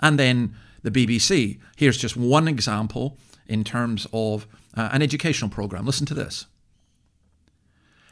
And 0.00 0.18
then 0.18 0.54
the 0.82 0.90
BBC. 0.90 1.58
Here's 1.76 1.98
just 1.98 2.16
one 2.16 2.48
example 2.48 3.18
in 3.46 3.64
terms 3.64 4.06
of 4.12 4.46
uh, 4.74 4.88
an 4.92 5.02
educational 5.02 5.50
program. 5.50 5.84
Listen 5.84 6.06
to 6.06 6.14
this. 6.14 6.46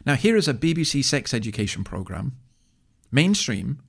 Now, 0.04 0.16
here 0.16 0.36
is 0.36 0.48
a 0.48 0.54
BBC 0.54 1.02
sex 1.02 1.32
education 1.32 1.82
program, 1.82 2.32
mainstream, 3.10 3.80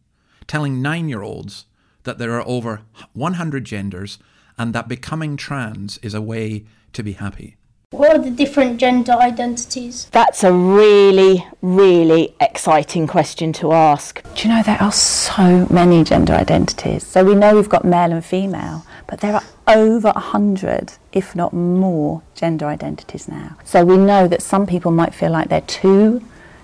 telling 0.47 0.81
nine 0.81 1.09
year 1.09 1.23
olds 1.23 1.65
that 2.03 2.17
there 2.17 2.33
are 2.39 2.47
over 2.47 2.83
100 3.13 3.65
genders 3.65 4.17
and 4.57 4.73
that 4.73 4.87
becoming 4.87 5.35
trans 5.35 5.97
is 5.97 6.13
a 6.13 6.21
way 6.21 6.65
to 6.93 7.03
be 7.03 7.13
happy. 7.13 7.57
What 7.91 8.15
are 8.15 8.21
the 8.21 8.31
different 8.31 8.77
gender 8.77 9.13
identities? 9.13 10.07
That's 10.11 10.43
a 10.43 10.51
really, 10.51 11.47
really 11.61 12.35
exciting 12.41 13.07
question 13.07 13.53
to 13.53 13.73
ask. 13.73 14.21
Do 14.35 14.47
you 14.47 14.53
know 14.53 14.63
there 14.63 14.81
are 14.81 14.91
so 14.91 15.65
many 15.69 16.03
gender 16.03 16.33
identities? 16.33 17.05
So 17.05 17.23
we 17.23 17.35
know 17.35 17.55
we've 17.55 17.69
got 17.69 17.85
male 17.85 18.11
and 18.11 18.25
female, 18.25 18.85
but 19.07 19.21
there 19.21 19.35
are 19.35 19.43
over 19.67 20.11
a 20.15 20.19
hundred, 20.19 20.93
if 21.13 21.35
not 21.35 21.53
more, 21.53 22.21
gender 22.33 22.65
identities 22.65 23.27
now. 23.27 23.55
So 23.63 23.85
we 23.85 23.97
know 23.97 24.27
that 24.27 24.41
some 24.41 24.65
people 24.65 24.91
might 24.91 25.13
feel 25.13 25.31
like 25.31 25.49
they're 25.49 25.61
two 25.61 26.21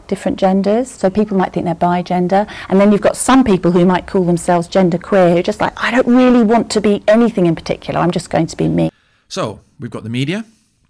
different 0.08 0.38
genders. 0.38 0.92
So 0.92 1.10
people 1.10 1.38
might 1.38 1.54
think 1.54 1.66
they're 1.66 1.76
bi-gender, 1.76 2.46
and 2.68 2.82
then 2.82 2.92
you've 2.92 3.02
got 3.02 3.16
some 3.16 3.44
people 3.44 3.72
who 3.72 3.86
might 3.86 4.08
call 4.08 4.26
themselves 4.26 4.68
gender 4.68 4.98
queer, 4.98 5.30
who 5.30 5.38
are 5.38 5.44
just 5.44 5.62
like, 5.62 5.74
I 5.82 5.92
don't 5.92 6.08
really 6.08 6.44
want 6.44 6.70
to 6.72 6.82
be 6.82 7.04
anything 7.08 7.46
in 7.46 7.56
particular. 7.56 8.00
I'm 8.00 8.12
just 8.12 8.30
going 8.30 8.48
to 8.48 8.58
be 8.58 8.68
me. 8.68 8.92
So 9.30 9.62
we've 9.80 9.92
got 9.92 10.04
the 10.04 10.10
media, 10.10 10.46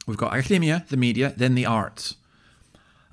we've 0.07 0.17
got 0.17 0.33
academia, 0.33 0.85
the 0.89 0.97
media, 0.97 1.33
then 1.37 1.55
the 1.55 1.65
arts. 1.65 2.15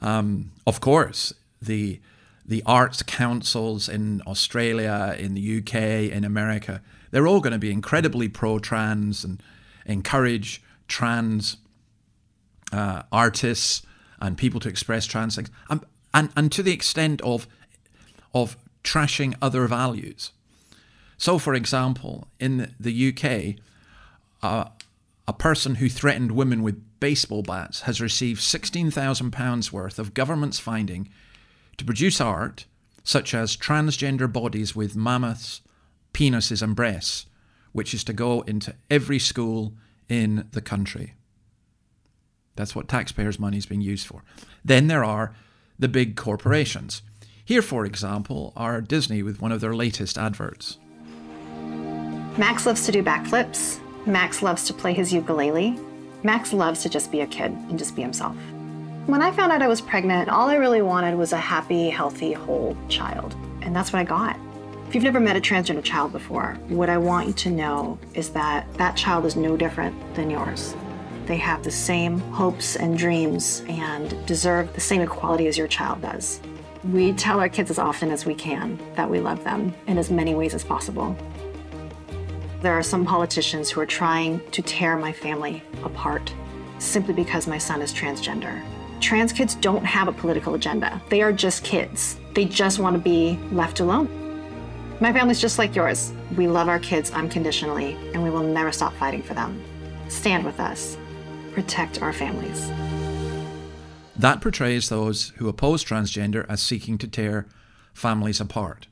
Um, 0.00 0.52
of 0.66 0.80
course, 0.80 1.34
the 1.60 2.00
the 2.46 2.62
arts 2.64 3.02
councils 3.02 3.90
in 3.90 4.22
Australia, 4.26 5.14
in 5.18 5.34
the 5.34 5.58
UK, 5.58 6.10
in 6.10 6.24
America, 6.24 6.80
they're 7.10 7.26
all 7.26 7.40
going 7.40 7.52
to 7.52 7.58
be 7.58 7.70
incredibly 7.70 8.26
pro-trans 8.26 9.22
and 9.22 9.42
encourage 9.84 10.62
trans 10.88 11.58
uh, 12.72 13.02
artists 13.12 13.82
and 14.20 14.38
people 14.38 14.60
to 14.60 14.68
express 14.68 15.04
trans 15.04 15.36
things. 15.36 15.50
Um, 15.68 15.84
and, 16.14 16.30
and 16.36 16.50
to 16.52 16.62
the 16.62 16.72
extent 16.72 17.20
of, 17.20 17.46
of 18.34 18.56
trashing 18.82 19.34
other 19.42 19.66
values. 19.66 20.32
So, 21.18 21.38
for 21.38 21.54
example, 21.54 22.28
in 22.40 22.74
the 22.80 23.08
UK, 23.08 23.62
uh, 24.42 24.70
a 25.28 25.32
person 25.34 25.74
who 25.74 25.90
threatened 25.90 26.32
women 26.32 26.62
with 26.62 26.82
baseball 27.00 27.42
bats 27.42 27.82
has 27.82 28.00
received 28.00 28.40
£16,000 28.40 29.72
worth 29.72 29.98
of 29.98 30.14
government's 30.14 30.58
funding 30.58 31.10
to 31.76 31.84
produce 31.84 32.18
art 32.18 32.64
such 33.04 33.34
as 33.34 33.56
transgender 33.56 34.30
bodies 34.30 34.74
with 34.74 34.96
mammoths, 34.96 35.60
penises, 36.14 36.62
and 36.62 36.74
breasts, 36.74 37.26
which 37.72 37.92
is 37.92 38.02
to 38.04 38.12
go 38.14 38.40
into 38.42 38.74
every 38.90 39.18
school 39.18 39.74
in 40.08 40.48
the 40.52 40.62
country. 40.62 41.12
That's 42.56 42.74
what 42.74 42.88
taxpayers' 42.88 43.38
money 43.38 43.58
is 43.58 43.66
being 43.66 43.82
used 43.82 44.06
for. 44.06 44.24
Then 44.64 44.86
there 44.86 45.04
are 45.04 45.36
the 45.78 45.88
big 45.88 46.16
corporations. 46.16 47.02
Here, 47.44 47.62
for 47.62 47.84
example, 47.84 48.54
are 48.56 48.80
Disney 48.80 49.22
with 49.22 49.42
one 49.42 49.52
of 49.52 49.60
their 49.60 49.74
latest 49.74 50.16
adverts. 50.16 50.78
Max 52.38 52.64
loves 52.66 52.86
to 52.86 52.92
do 52.92 53.02
backflips. 53.02 53.80
Max 54.08 54.42
loves 54.42 54.64
to 54.64 54.72
play 54.72 54.94
his 54.94 55.12
ukulele. 55.12 55.78
Max 56.22 56.54
loves 56.54 56.82
to 56.82 56.88
just 56.88 57.12
be 57.12 57.20
a 57.20 57.26
kid 57.26 57.52
and 57.52 57.78
just 57.78 57.94
be 57.94 58.00
himself. 58.00 58.34
When 59.04 59.20
I 59.20 59.30
found 59.30 59.52
out 59.52 59.60
I 59.60 59.68
was 59.68 59.82
pregnant, 59.82 60.30
all 60.30 60.48
I 60.48 60.54
really 60.54 60.80
wanted 60.80 61.16
was 61.16 61.34
a 61.34 61.36
happy, 61.36 61.90
healthy, 61.90 62.32
whole 62.32 62.74
child. 62.88 63.36
And 63.60 63.76
that's 63.76 63.92
what 63.92 64.00
I 64.00 64.04
got. 64.04 64.38
If 64.88 64.94
you've 64.94 65.04
never 65.04 65.20
met 65.20 65.36
a 65.36 65.40
transgender 65.40 65.84
child 65.84 66.12
before, 66.12 66.54
what 66.68 66.88
I 66.88 66.96
want 66.96 67.26
you 67.26 67.34
to 67.34 67.50
know 67.50 67.98
is 68.14 68.30
that 68.30 68.72
that 68.78 68.96
child 68.96 69.26
is 69.26 69.36
no 69.36 69.58
different 69.58 69.94
than 70.14 70.30
yours. 70.30 70.74
They 71.26 71.36
have 71.36 71.62
the 71.62 71.70
same 71.70 72.18
hopes 72.32 72.76
and 72.76 72.96
dreams 72.96 73.62
and 73.68 74.26
deserve 74.26 74.72
the 74.72 74.80
same 74.80 75.02
equality 75.02 75.46
as 75.46 75.58
your 75.58 75.68
child 75.68 76.00
does. 76.00 76.40
We 76.90 77.12
tell 77.12 77.40
our 77.40 77.50
kids 77.50 77.68
as 77.68 77.78
often 77.78 78.10
as 78.10 78.24
we 78.24 78.34
can 78.34 78.78
that 78.94 79.10
we 79.10 79.20
love 79.20 79.44
them 79.44 79.74
in 79.86 79.98
as 79.98 80.10
many 80.10 80.34
ways 80.34 80.54
as 80.54 80.64
possible. 80.64 81.14
There 82.60 82.72
are 82.72 82.82
some 82.82 83.06
politicians 83.06 83.70
who 83.70 83.80
are 83.80 83.86
trying 83.86 84.40
to 84.50 84.62
tear 84.62 84.96
my 84.96 85.12
family 85.12 85.62
apart 85.84 86.34
simply 86.80 87.14
because 87.14 87.46
my 87.46 87.58
son 87.58 87.80
is 87.82 87.92
transgender. 87.92 88.60
Trans 89.00 89.32
kids 89.32 89.54
don't 89.54 89.84
have 89.84 90.08
a 90.08 90.12
political 90.12 90.54
agenda. 90.54 91.00
They 91.08 91.22
are 91.22 91.32
just 91.32 91.62
kids. 91.62 92.18
They 92.34 92.46
just 92.46 92.80
want 92.80 92.94
to 92.94 93.00
be 93.00 93.38
left 93.52 93.78
alone. 93.78 94.08
My 95.00 95.12
family's 95.12 95.40
just 95.40 95.58
like 95.58 95.76
yours. 95.76 96.12
We 96.36 96.48
love 96.48 96.68
our 96.68 96.80
kids 96.80 97.12
unconditionally, 97.12 97.96
and 98.12 98.24
we 98.24 98.30
will 98.30 98.42
never 98.42 98.72
stop 98.72 98.92
fighting 98.94 99.22
for 99.22 99.34
them. 99.34 99.62
Stand 100.08 100.44
with 100.44 100.58
us. 100.58 100.96
Protect 101.52 102.02
our 102.02 102.12
families. 102.12 102.68
That 104.16 104.40
portrays 104.40 104.88
those 104.88 105.28
who 105.36 105.48
oppose 105.48 105.84
transgender 105.84 106.44
as 106.48 106.60
seeking 106.60 106.98
to 106.98 107.06
tear 107.06 107.46
families 107.94 108.40
apart. 108.40 108.88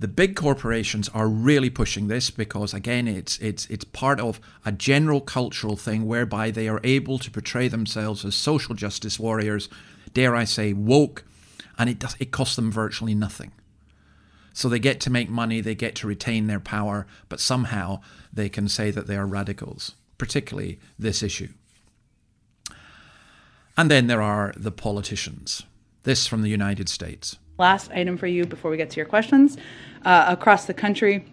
The 0.00 0.08
big 0.08 0.36
corporations 0.36 1.08
are 1.08 1.28
really 1.28 1.70
pushing 1.70 2.06
this 2.06 2.30
because 2.30 2.72
again 2.72 3.08
it's 3.08 3.36
it's 3.38 3.66
it's 3.66 3.84
part 3.84 4.20
of 4.20 4.40
a 4.64 4.70
general 4.70 5.20
cultural 5.20 5.76
thing 5.76 6.06
whereby 6.06 6.52
they 6.52 6.68
are 6.68 6.80
able 6.84 7.18
to 7.18 7.30
portray 7.30 7.66
themselves 7.66 8.24
as 8.24 8.36
social 8.36 8.76
justice 8.76 9.18
warriors, 9.18 9.68
dare 10.14 10.36
I 10.36 10.44
say 10.44 10.72
woke, 10.72 11.24
and 11.76 11.90
it 11.90 11.98
does 11.98 12.14
it 12.20 12.30
costs 12.30 12.54
them 12.54 12.70
virtually 12.70 13.14
nothing. 13.14 13.50
So 14.52 14.68
they 14.68 14.78
get 14.78 15.00
to 15.00 15.10
make 15.10 15.28
money, 15.28 15.60
they 15.60 15.74
get 15.74 15.94
to 15.96 16.06
retain 16.06 16.46
their 16.46 16.60
power, 16.60 17.06
but 17.28 17.40
somehow 17.40 18.00
they 18.32 18.48
can 18.48 18.68
say 18.68 18.90
that 18.90 19.06
they 19.06 19.16
are 19.16 19.26
radicals, 19.26 19.94
particularly 20.16 20.78
this 20.98 21.22
issue. 21.22 21.48
And 23.76 23.88
then 23.88 24.08
there 24.08 24.22
are 24.22 24.52
the 24.56 24.72
politicians. 24.72 25.62
This 26.02 26.26
from 26.26 26.42
the 26.42 26.48
United 26.48 26.88
States. 26.88 27.36
Last 27.58 27.92
item 27.92 28.16
for 28.16 28.26
you 28.26 28.44
before 28.44 28.70
we 28.70 28.76
get 28.76 28.90
to 28.90 28.96
your 28.96 29.06
questions. 29.06 29.56
Uh, 30.04 30.26
across 30.28 30.64
the 30.64 30.74
country, 30.74 31.24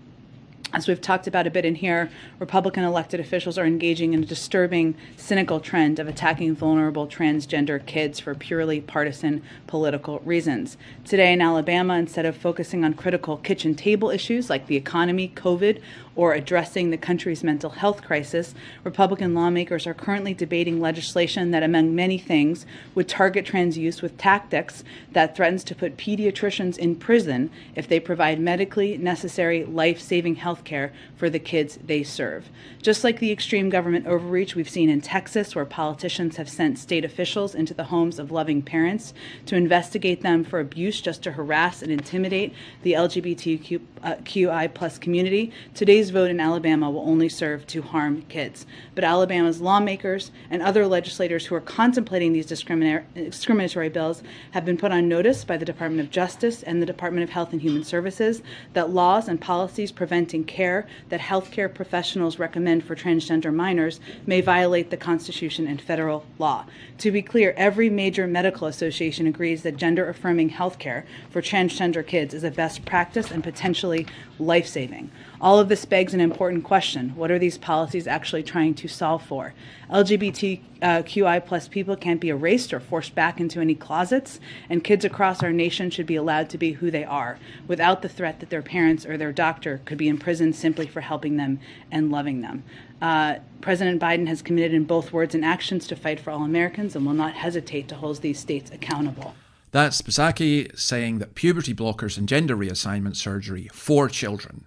as 0.74 0.88
we've 0.88 1.00
talked 1.00 1.26
about 1.26 1.48
a 1.48 1.50
bit 1.50 1.64
in 1.64 1.76
here, 1.76 2.10
Republican 2.38 2.84
elected 2.84 3.20
officials 3.20 3.58
are 3.58 3.66
engaging 3.66 4.14
in 4.14 4.24
a 4.24 4.26
disturbing, 4.26 4.96
cynical 5.16 5.62
trend 5.62 6.00
of 6.00 6.08
attacking 6.08 6.54
vulnerable 6.56 7.08
transgender 7.08 7.84
kids 7.86 8.20
for 8.20 8.36
purely 8.36 8.82
partisan 8.82 9.42
political 9.68 10.20
reasons. 10.20 10.76
Today 11.06 11.32
in 11.32 11.42
Alabama, 11.42 11.94
instead 11.94 12.26
of 12.26 12.36
focusing 12.36 12.84
on 12.84 12.94
critical 12.94 13.38
kitchen 13.38 13.76
table 13.76 14.10
issues 14.10 14.50
like 14.50 14.68
the 14.68 14.76
economy, 14.76 15.32
COVID, 15.34 15.82
or 16.16 16.34
addressing 16.34 16.90
the 16.90 16.98
country's 16.98 17.44
mental 17.44 17.72
health 17.72 18.02
crisis, 18.02 18.56
Republican 18.84 19.34
lawmakers 19.34 19.86
are 19.86 19.94
currently 19.94 20.34
debating 20.34 20.80
legislation 20.80 21.52
that, 21.52 21.64
among 21.64 21.94
many 21.94 22.18
things, 22.18 22.66
would 22.94 23.08
target 23.08 23.46
trans 23.46 23.78
youth 23.78 24.02
with 24.02 24.18
tactics 24.18 24.84
that 25.12 25.36
threatens 25.36 25.64
to 25.64 25.76
put 25.76 25.98
pediatricians 25.98 26.78
in 26.78 26.96
prison 26.96 27.50
if 27.76 27.88
they 27.88 28.00
provide 28.00 28.40
medically 28.40 28.98
necessary 28.98 29.66
life 29.66 30.00
saving 30.00 30.36
health 30.36 30.64
care 30.64 30.94
for 31.16 31.30
the 31.30 31.40
kids 31.40 31.78
they 31.86 32.04
serve. 32.04 32.50
Just 32.82 33.04
like 33.04 33.20
the 33.20 33.32
extreme 33.32 33.70
government 33.70 34.08
overreach 34.08 34.56
we've 34.56 34.70
seen 34.70 34.90
in 34.90 35.02
Texas, 35.02 35.56
where 35.56 35.66
politicians 35.66 36.38
have 36.38 36.50
sent 36.50 36.80
state 36.80 37.04
officials 37.04 37.56
into 37.56 37.74
the 37.74 37.86
homes 37.86 38.20
of 38.20 38.32
loving 38.32 38.62
parents 38.62 39.14
to 39.46 39.56
investigate 39.56 40.22
them 40.22 40.44
for 40.44 40.60
abuse 40.60 41.02
just 41.02 41.24
to 41.24 41.32
harass 41.32 41.82
and 41.82 41.92
intimidate 41.92 42.54
the 42.84 42.94
LGBTQI 42.94 44.66
uh, 44.66 44.68
plus 44.70 44.98
community, 44.98 45.52
today's 45.74 46.05
vote 46.10 46.30
in 46.30 46.40
Alabama 46.40 46.90
will 46.90 47.08
only 47.08 47.30
serve 47.30 47.66
to 47.68 47.82
harm 47.82 48.24
kids. 48.24 48.66
But 48.94 49.04
Alabama's 49.04 49.62
lawmakers 49.62 50.32
and 50.50 50.62
other 50.62 50.88
legislators 50.88 51.46
who 51.46 51.56
are 51.56 51.62
contemplating 51.62 52.34
these 52.34 52.46
discriminatory 52.46 53.90
bills 53.90 54.24
have 54.52 54.66
been 54.66 54.78
put 54.78 54.92
on 54.92 55.08
notice 55.08 55.44
by 55.44 55.58
the 55.58 55.66
Department 55.66 56.02
of 56.02 56.12
Justice 56.12 56.64
and 56.64 56.82
the 56.82 56.86
Department 56.86 57.24
of 57.24 57.30
Health 57.30 57.52
and 57.52 57.62
Human 57.62 57.84
Services 57.84 58.42
that 58.74 58.90
laws 58.90 59.28
and 59.28 59.40
policies 59.40 59.92
preventing 59.92 60.44
care 60.44 60.88
that 61.10 61.20
healthcare 61.20 61.74
professionals 61.74 62.40
recommend 62.40 62.84
for 62.84 62.96
transgender 62.96 63.54
minors 63.54 64.00
may 64.26 64.42
violate 64.42 64.90
the 64.90 64.98
Constitution 64.98 65.68
and 65.68 65.82
federal 65.82 66.26
law. 66.40 66.66
To 67.00 67.12
be 67.12 67.22
clear, 67.22 67.54
every 67.58 67.90
major 67.90 68.28
medical 68.28 68.68
association 68.68 69.28
agrees 69.28 69.64
that 69.64 69.78
gender 69.78 70.10
affirming 70.10 70.52
healthcare 70.52 71.04
for 71.30 71.42
transgender 71.42 72.06
kids 72.06 72.34
is 72.34 72.44
a 72.44 72.52
best 72.52 72.86
practice 72.86 73.32
and 73.32 73.44
potentially 73.44 74.08
life 74.40 74.68
saving. 74.68 75.12
All 75.46 75.60
of 75.60 75.70
this 75.70 75.86
begs 75.86 76.16
an 76.16 76.22
important 76.22 76.64
question. 76.64 77.12
What 77.16 77.30
are 77.30 77.38
these 77.38 77.60
policies 77.60 78.08
actually 78.08 78.42
trying 78.42 78.74
to 78.74 78.88
solve 78.88 79.24
for? 79.24 79.54
LGBTQI 79.92 81.46
plus 81.46 81.68
people 81.68 81.96
can't 81.96 82.20
be 82.20 82.30
erased 82.30 82.74
or 82.74 82.80
forced 82.80 83.14
back 83.14 83.40
into 83.40 83.60
any 83.60 83.76
closets, 83.76 84.40
and 84.72 84.84
kids 84.84 85.06
across 85.06 85.44
our 85.44 85.54
nation 85.54 85.92
should 85.92 86.08
be 86.08 86.16
allowed 86.16 86.50
to 86.50 86.58
be 86.58 86.72
who 86.72 86.90
they 86.90 87.04
are 87.04 87.38
without 87.68 88.02
the 88.02 88.10
threat 88.10 88.40
that 88.40 88.50
their 88.50 88.64
parents 88.64 89.06
or 89.06 89.18
their 89.18 89.32
doctor 89.32 89.82
could 89.86 90.00
be 90.00 90.08
imprisoned 90.08 90.56
simply 90.56 90.88
for 90.88 91.02
helping 91.02 91.38
them 91.38 91.60
and 91.92 92.12
loving 92.12 92.42
them. 92.42 92.64
Uh, 93.00 93.36
President 93.62 94.02
Biden 94.02 94.26
has 94.26 94.42
committed 94.42 94.74
in 94.74 94.86
both 94.86 95.14
words 95.14 95.36
and 95.36 95.46
actions 95.46 95.86
to 95.86 95.96
fight 95.96 96.20
for 96.20 96.32
all 96.32 96.44
Americans 96.44 96.96
and 96.96 97.06
will 97.06 97.14
not 97.14 97.36
hesitate 97.36 97.88
to 97.90 97.96
hold 97.96 98.20
these 98.24 98.40
states 98.40 98.72
accountable. 98.72 99.36
That's 99.70 100.02
Psaki 100.02 100.76
saying 100.76 101.20
that 101.20 101.36
puberty 101.36 101.76
blockers 101.76 102.18
and 102.18 102.28
gender 102.28 102.58
reassignment 102.58 103.16
surgery 103.16 103.70
for 103.72 104.10
children 104.10 104.66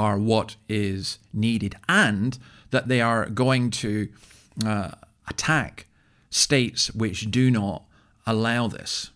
are 0.00 0.18
what 0.18 0.56
is 0.66 1.18
needed 1.30 1.74
and 1.86 2.38
that 2.70 2.88
they 2.88 3.02
are 3.02 3.28
going 3.28 3.68
to 3.70 4.08
uh, 4.64 4.92
attack 5.28 5.86
states 6.30 6.90
which 6.94 7.30
do 7.30 7.50
not 7.50 7.82
allow 8.26 8.66
this. 8.66 9.10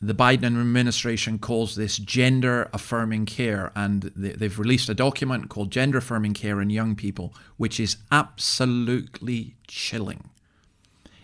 The 0.00 0.14
Biden 0.14 0.60
administration 0.60 1.40
calls 1.40 1.74
this 1.74 1.96
gender 1.96 2.68
affirming 2.72 3.26
care, 3.26 3.72
and 3.74 4.12
they've 4.14 4.58
released 4.58 4.88
a 4.88 4.94
document 4.94 5.48
called 5.48 5.72
Gender 5.72 5.98
Affirming 5.98 6.34
Care 6.34 6.60
in 6.60 6.70
Young 6.70 6.94
People, 6.94 7.34
which 7.56 7.80
is 7.80 7.96
absolutely 8.12 9.56
chilling. 9.66 10.28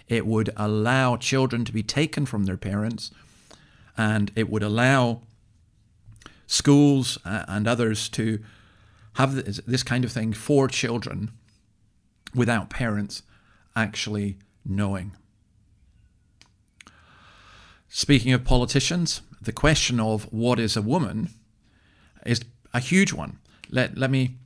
It 0.08 0.26
would 0.26 0.50
allow 0.56 1.16
children 1.16 1.64
to 1.64 1.72
be 1.72 1.84
taken 1.84 2.26
from 2.26 2.44
their 2.44 2.56
parents, 2.56 3.12
and 3.96 4.32
it 4.34 4.50
would 4.50 4.64
allow 4.64 5.20
schools 6.50 7.16
uh, 7.24 7.44
and 7.46 7.68
others 7.68 8.08
to 8.08 8.40
have 9.14 9.34
this 9.66 9.82
kind 9.84 10.04
of 10.04 10.10
thing 10.10 10.32
for 10.32 10.66
children 10.66 11.30
without 12.34 12.68
parents 12.68 13.22
actually 13.76 14.36
knowing. 14.64 15.12
Speaking 17.88 18.32
of 18.32 18.44
politicians, 18.44 19.22
the 19.40 19.52
question 19.52 20.00
of 20.00 20.24
what 20.32 20.58
is 20.58 20.76
a 20.76 20.82
woman 20.82 21.30
is 22.26 22.40
a 22.74 22.80
huge 22.80 23.12
one. 23.12 23.38
Let, 23.70 23.96
let 23.96 24.10
me, 24.10 24.36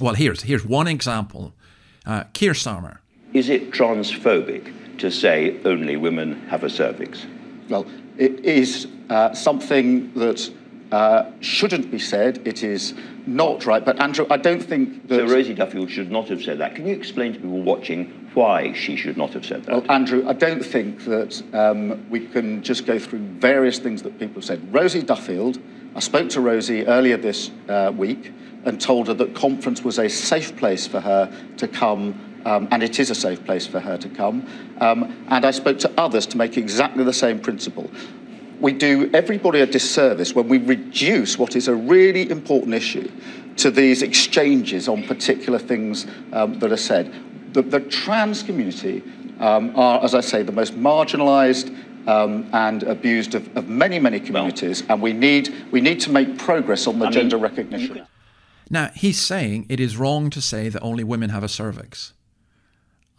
well, 0.00 0.14
here's, 0.14 0.42
here's 0.42 0.64
one 0.64 0.86
example. 0.86 1.52
Uh, 2.06 2.24
Keir 2.32 2.52
Starmer. 2.52 2.98
Is 3.32 3.48
it 3.48 3.72
transphobic 3.72 4.98
to 4.98 5.10
say 5.10 5.56
only 5.64 5.96
women 5.96 6.46
have 6.48 6.62
a 6.62 6.70
cervix? 6.70 7.26
Well, 7.68 7.86
it 8.16 8.44
is 8.44 8.86
uh, 9.10 9.34
something 9.34 10.12
that 10.14 10.50
uh, 10.92 11.30
shouldn't 11.40 11.90
be 11.90 11.98
said. 11.98 12.46
It 12.46 12.62
is 12.62 12.94
not 13.26 13.66
right. 13.66 13.84
But 13.84 14.00
Andrew, 14.00 14.26
I 14.30 14.36
don't 14.36 14.62
think 14.62 15.08
that. 15.08 15.28
So 15.28 15.34
Rosie 15.34 15.54
Duffield 15.54 15.90
should 15.90 16.10
not 16.10 16.28
have 16.28 16.42
said 16.42 16.58
that. 16.58 16.74
Can 16.74 16.86
you 16.86 16.94
explain 16.94 17.34
to 17.34 17.38
people 17.40 17.62
watching 17.62 18.30
why 18.34 18.72
she 18.72 18.96
should 18.96 19.16
not 19.16 19.32
have 19.34 19.44
said 19.44 19.64
that? 19.64 19.72
Well, 19.72 19.90
Andrew, 19.90 20.26
I 20.28 20.32
don't 20.32 20.64
think 20.64 21.04
that 21.04 21.42
um, 21.54 22.08
we 22.08 22.26
can 22.26 22.62
just 22.62 22.86
go 22.86 22.98
through 22.98 23.20
various 23.20 23.78
things 23.78 24.02
that 24.02 24.18
people 24.18 24.36
have 24.36 24.44
said. 24.44 24.74
Rosie 24.74 25.02
Duffield, 25.02 25.58
I 25.94 26.00
spoke 26.00 26.30
to 26.30 26.40
Rosie 26.40 26.86
earlier 26.86 27.16
this 27.16 27.50
uh, 27.68 27.92
week 27.94 28.32
and 28.64 28.80
told 28.80 29.08
her 29.08 29.14
that 29.14 29.34
conference 29.34 29.82
was 29.82 29.98
a 29.98 30.08
safe 30.08 30.56
place 30.56 30.86
for 30.86 31.00
her 31.00 31.30
to 31.58 31.68
come 31.68 32.24
um, 32.44 32.68
and 32.70 32.82
it 32.82 32.98
is 32.98 33.10
a 33.10 33.14
safe 33.14 33.44
place 33.44 33.66
for 33.66 33.80
her 33.80 33.98
to 33.98 34.08
come. 34.08 34.46
Um, 34.80 35.26
and 35.28 35.44
I 35.44 35.50
spoke 35.50 35.78
to 35.80 35.92
others 35.98 36.26
to 36.28 36.38
make 36.38 36.56
exactly 36.56 37.04
the 37.04 37.12
same 37.12 37.40
principle 37.40 37.90
we 38.60 38.72
do 38.72 39.10
everybody 39.14 39.60
a 39.60 39.66
disservice 39.66 40.34
when 40.34 40.48
we 40.48 40.58
reduce 40.58 41.38
what 41.38 41.56
is 41.56 41.68
a 41.68 41.74
really 41.74 42.30
important 42.30 42.74
issue 42.74 43.10
to 43.56 43.70
these 43.70 44.02
exchanges 44.02 44.88
on 44.88 45.02
particular 45.04 45.58
things 45.58 46.06
um, 46.32 46.58
that 46.60 46.72
are 46.72 46.76
said. 46.76 47.12
The, 47.54 47.62
the 47.62 47.80
trans 47.80 48.42
community 48.42 49.02
um, 49.40 49.74
are, 49.76 50.02
as 50.02 50.14
I 50.14 50.20
say, 50.20 50.42
the 50.42 50.52
most 50.52 50.74
marginalised 50.74 51.74
um, 52.08 52.48
and 52.52 52.82
abused 52.84 53.34
of, 53.34 53.54
of, 53.56 53.68
many, 53.68 53.98
many 53.98 54.20
communities, 54.20 54.82
and 54.88 55.02
we 55.02 55.12
need, 55.12 55.54
we 55.70 55.80
need 55.80 56.00
to 56.00 56.10
make 56.10 56.38
progress 56.38 56.86
on 56.86 56.98
the 56.98 57.06
I 57.06 57.10
gender 57.10 57.36
mean, 57.36 57.42
recognition. 57.42 58.06
Now, 58.70 58.90
he's 58.94 59.20
saying 59.20 59.66
it 59.68 59.80
is 59.80 59.96
wrong 59.96 60.30
to 60.30 60.40
say 60.40 60.68
that 60.68 60.80
only 60.80 61.04
women 61.04 61.30
have 61.30 61.42
a 61.42 61.48
cervix. 61.48 62.14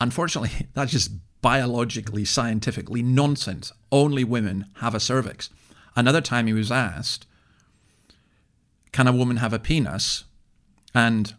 Unfortunately, 0.02 0.68
that's 0.74 0.92
just 0.92 1.12
biologically, 1.42 2.26
scientifically 2.26 3.02
nonsense. 3.02 3.72
Only 3.92 4.24
women 4.24 4.66
have 4.76 4.94
a 4.94 5.00
cervix. 5.00 5.50
Another 5.96 6.22
time 6.22 6.48
he 6.48 6.54
was 6.54 6.72
asked, 6.72 7.26
Can 8.92 9.08
a 9.08 9.14
woman 9.14 9.38
have 9.38 9.54
a 9.54 9.60
penis? 9.60 10.26
And 10.94 11.34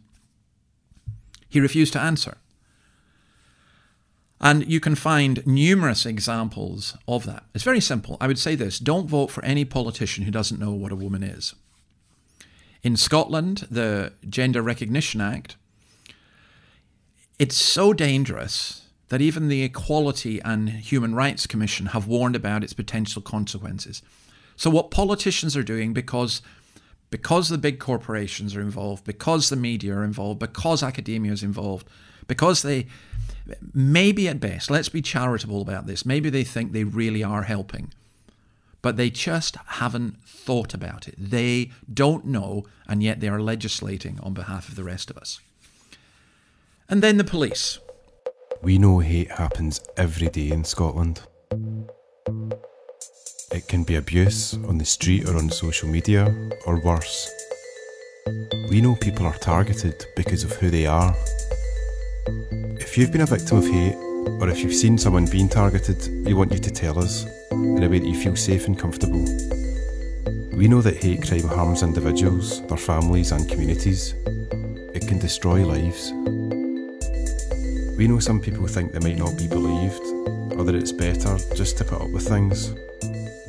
he 1.48 1.60
refused 1.60 1.92
to 1.94 2.00
answer. 2.00 2.38
And 4.40 4.66
you 4.66 4.80
can 4.80 4.94
find 4.94 5.46
numerous 5.46 6.06
examples 6.06 6.96
of 7.06 7.26
that. 7.26 7.44
It's 7.54 7.64
very 7.64 7.80
simple. 7.80 8.16
I 8.20 8.26
would 8.26 8.38
say 8.38 8.54
this 8.54 8.78
don't 8.78 9.08
vote 9.08 9.30
for 9.30 9.44
any 9.44 9.64
politician 9.64 10.24
who 10.24 10.30
doesn't 10.30 10.60
know 10.60 10.72
what 10.72 10.92
a 10.92 10.96
woman 10.96 11.22
is. 11.22 11.54
In 12.82 12.96
Scotland, 12.96 13.66
the 13.70 14.14
Gender 14.26 14.62
Recognition 14.62 15.20
Act, 15.20 15.56
it's 17.38 17.56
so 17.56 17.92
dangerous 17.92 18.86
that 19.10 19.20
even 19.20 19.48
the 19.48 19.62
Equality 19.62 20.40
and 20.42 20.70
Human 20.70 21.14
Rights 21.14 21.46
Commission 21.46 21.86
have 21.86 22.06
warned 22.06 22.36
about 22.36 22.64
its 22.64 22.72
potential 22.72 23.20
consequences. 23.20 24.02
So 24.56 24.70
what 24.70 24.90
politicians 24.90 25.56
are 25.56 25.62
doing 25.62 25.92
because 25.92 26.42
because 27.10 27.48
the 27.48 27.58
big 27.58 27.80
corporations 27.80 28.54
are 28.54 28.60
involved, 28.60 29.04
because 29.04 29.50
the 29.50 29.56
media 29.56 29.96
are 29.96 30.04
involved, 30.04 30.38
because 30.38 30.80
academia 30.80 31.32
is 31.32 31.42
involved, 31.42 31.88
because 32.28 32.62
they 32.62 32.86
maybe 33.74 34.28
at 34.28 34.38
best, 34.38 34.70
let's 34.70 34.88
be 34.88 35.02
charitable 35.02 35.60
about 35.60 35.88
this. 35.88 36.06
Maybe 36.06 36.30
they 36.30 36.44
think 36.44 36.70
they 36.70 36.84
really 36.84 37.24
are 37.24 37.42
helping, 37.42 37.92
but 38.80 38.96
they 38.96 39.10
just 39.10 39.56
haven't 39.56 40.20
thought 40.22 40.72
about 40.72 41.08
it. 41.08 41.16
They 41.18 41.72
don't 41.92 42.26
know, 42.26 42.64
and 42.86 43.02
yet 43.02 43.18
they 43.18 43.28
are 43.28 43.40
legislating 43.40 44.20
on 44.22 44.34
behalf 44.34 44.68
of 44.68 44.76
the 44.76 44.84
rest 44.84 45.10
of 45.10 45.18
us. 45.18 45.40
And 46.88 47.02
then 47.02 47.16
the 47.16 47.24
police. 47.24 47.80
We 48.62 48.76
know 48.76 48.98
hate 48.98 49.30
happens 49.30 49.80
every 49.96 50.28
day 50.28 50.50
in 50.50 50.64
Scotland. 50.64 51.22
It 53.50 53.66
can 53.68 53.84
be 53.84 53.94
abuse 53.94 54.52
on 54.52 54.76
the 54.76 54.84
street 54.84 55.26
or 55.26 55.38
on 55.38 55.48
social 55.48 55.88
media, 55.88 56.26
or 56.66 56.78
worse. 56.82 57.30
We 58.68 58.82
know 58.82 58.96
people 58.96 59.24
are 59.24 59.38
targeted 59.38 60.04
because 60.14 60.44
of 60.44 60.52
who 60.52 60.68
they 60.68 60.84
are. 60.84 61.14
If 62.78 62.98
you've 62.98 63.10
been 63.10 63.22
a 63.22 63.26
victim 63.26 63.56
of 63.56 63.66
hate, 63.66 63.96
or 64.42 64.50
if 64.50 64.60
you've 64.60 64.74
seen 64.74 64.98
someone 64.98 65.24
being 65.24 65.48
targeted, 65.48 66.26
we 66.26 66.34
want 66.34 66.52
you 66.52 66.58
to 66.58 66.70
tell 66.70 66.98
us 66.98 67.24
in 67.50 67.82
a 67.82 67.88
way 67.88 67.98
that 67.98 68.06
you 68.06 68.20
feel 68.20 68.36
safe 68.36 68.66
and 68.66 68.78
comfortable. 68.78 69.24
We 70.54 70.68
know 70.68 70.82
that 70.82 71.02
hate 71.02 71.26
crime 71.26 71.48
harms 71.48 71.82
individuals, 71.82 72.60
their 72.66 72.76
families, 72.76 73.32
and 73.32 73.48
communities. 73.48 74.12
It 74.94 75.08
can 75.08 75.18
destroy 75.18 75.64
lives. 75.64 76.12
We 78.00 78.08
know 78.08 78.18
some 78.18 78.40
people 78.40 78.66
think 78.66 78.92
they 78.92 78.98
might 78.98 79.18
not 79.18 79.36
be 79.36 79.46
believed, 79.46 80.00
or 80.56 80.64
that 80.64 80.74
it's 80.74 80.90
better 80.90 81.36
just 81.54 81.76
to 81.76 81.84
put 81.84 82.00
up 82.00 82.08
with 82.08 82.26
things. 82.26 82.72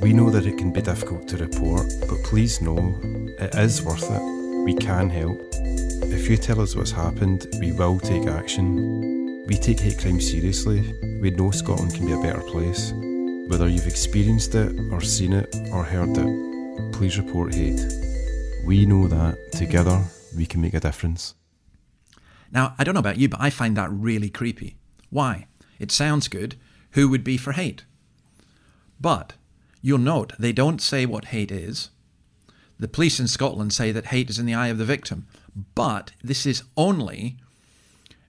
We 0.02 0.12
know 0.12 0.30
that 0.30 0.46
it 0.46 0.58
can 0.58 0.74
be 0.74 0.82
difficult 0.82 1.26
to 1.30 1.38
report, 1.38 1.88
but 2.02 2.22
please 2.26 2.60
know 2.60 3.00
it 3.40 3.56
is 3.56 3.82
worth 3.82 4.12
it. 4.12 4.22
We 4.66 4.74
can 4.74 5.10
help. 5.10 5.40
If 5.54 6.30
you 6.30 6.36
tell 6.36 6.60
us 6.60 6.76
what's 6.76 6.92
happened, 6.92 7.48
we 7.62 7.72
will 7.72 7.98
take 7.98 8.28
action. 8.28 9.46
We 9.48 9.56
take 9.56 9.80
hate 9.80 10.00
crime 10.00 10.20
seriously. 10.20 10.82
We 11.22 11.30
know 11.32 11.52
Scotland 11.52 11.96
can 11.96 12.08
be 12.08 12.12
a 12.12 12.22
better 12.22 12.42
place. 12.42 12.92
Whether 13.48 13.70
you've 13.70 13.88
experienced 13.88 14.54
it, 14.56 14.78
or 14.92 15.00
seen 15.00 15.32
it, 15.32 15.56
or 15.72 15.86
heard 15.86 16.18
it, 16.18 16.92
please 16.92 17.18
report 17.18 17.56
hate. 17.56 17.80
We 18.66 18.86
know 18.86 19.08
that 19.08 19.54
together 19.54 20.04
we 20.36 20.46
can 20.46 20.60
make 20.60 20.74
a 20.74 20.82
difference. 20.82 21.36
Now, 22.52 22.76
I 22.78 22.84
don't 22.84 22.94
know 22.94 23.00
about 23.00 23.18
you, 23.18 23.30
but 23.30 23.42
I 23.42 23.50
find 23.50 23.78
that 23.78 23.92
really 23.92 24.30
creepy. 24.30 24.76
Why? 25.10 25.48
It 25.80 25.92
sounds 25.92 26.28
good. 26.28 26.56
Who 26.92 27.10
would 27.10 27.24
be 27.24 27.38
for 27.38 27.54
hate? 27.54 27.86
But 29.00 29.34
you'll 29.82 29.98
note 29.98 30.34
they 30.38 30.52
don't 30.52 30.82
say 30.82 31.06
what 31.06 31.26
hate 31.26 31.52
is. 31.52 31.90
The 32.78 32.88
police 32.88 33.20
in 33.20 33.28
Scotland 33.28 33.74
say 33.74 33.92
that 33.92 34.08
hate 34.08 34.30
is 34.30 34.40
in 34.40 34.46
the 34.46 34.54
eye 34.54 34.68
of 34.68 34.78
the 34.78 34.86
victim, 34.86 35.28
but 35.76 36.12
this 36.24 36.46
is 36.46 36.64
only 36.76 37.38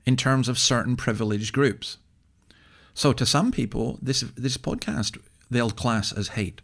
in 0.05 0.17
terms 0.17 0.49
of 0.49 0.59
certain 0.59 0.97
privileged 0.97 1.53
groups. 1.53 1.99
So 2.95 3.13
to 3.15 3.25
some 3.25 3.51
people, 3.51 3.99
this 4.03 4.21
this 4.37 4.57
podcast 4.57 5.19
they'll 5.51 5.71
class 5.71 6.13
as 6.13 6.29
hate. 6.29 6.61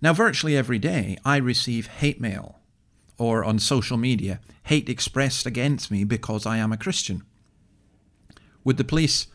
Now, 0.00 0.12
virtually 0.12 0.56
every 0.56 0.78
day, 0.78 1.16
I 1.24 1.36
receive 1.36 1.86
hate 1.86 2.20
mail 2.20 2.58
or 3.18 3.44
on 3.44 3.58
social 3.58 3.96
media, 3.96 4.40
hate 4.64 4.88
expressed 4.88 5.46
against 5.46 5.90
me 5.90 6.04
because 6.04 6.46
I 6.46 6.58
am 6.58 6.72
a 6.72 6.76
Christian. 6.76 7.22
Would 8.64 8.76
the 8.76 8.84
police 8.84 9.26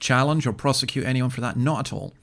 challenge 0.00 0.46
or 0.46 0.52
prosecute 0.52 1.04
anyone 1.04 1.30
for 1.30 1.40
that? 1.40 1.56
Not 1.56 1.88
at 1.88 1.92
all. 1.92 2.14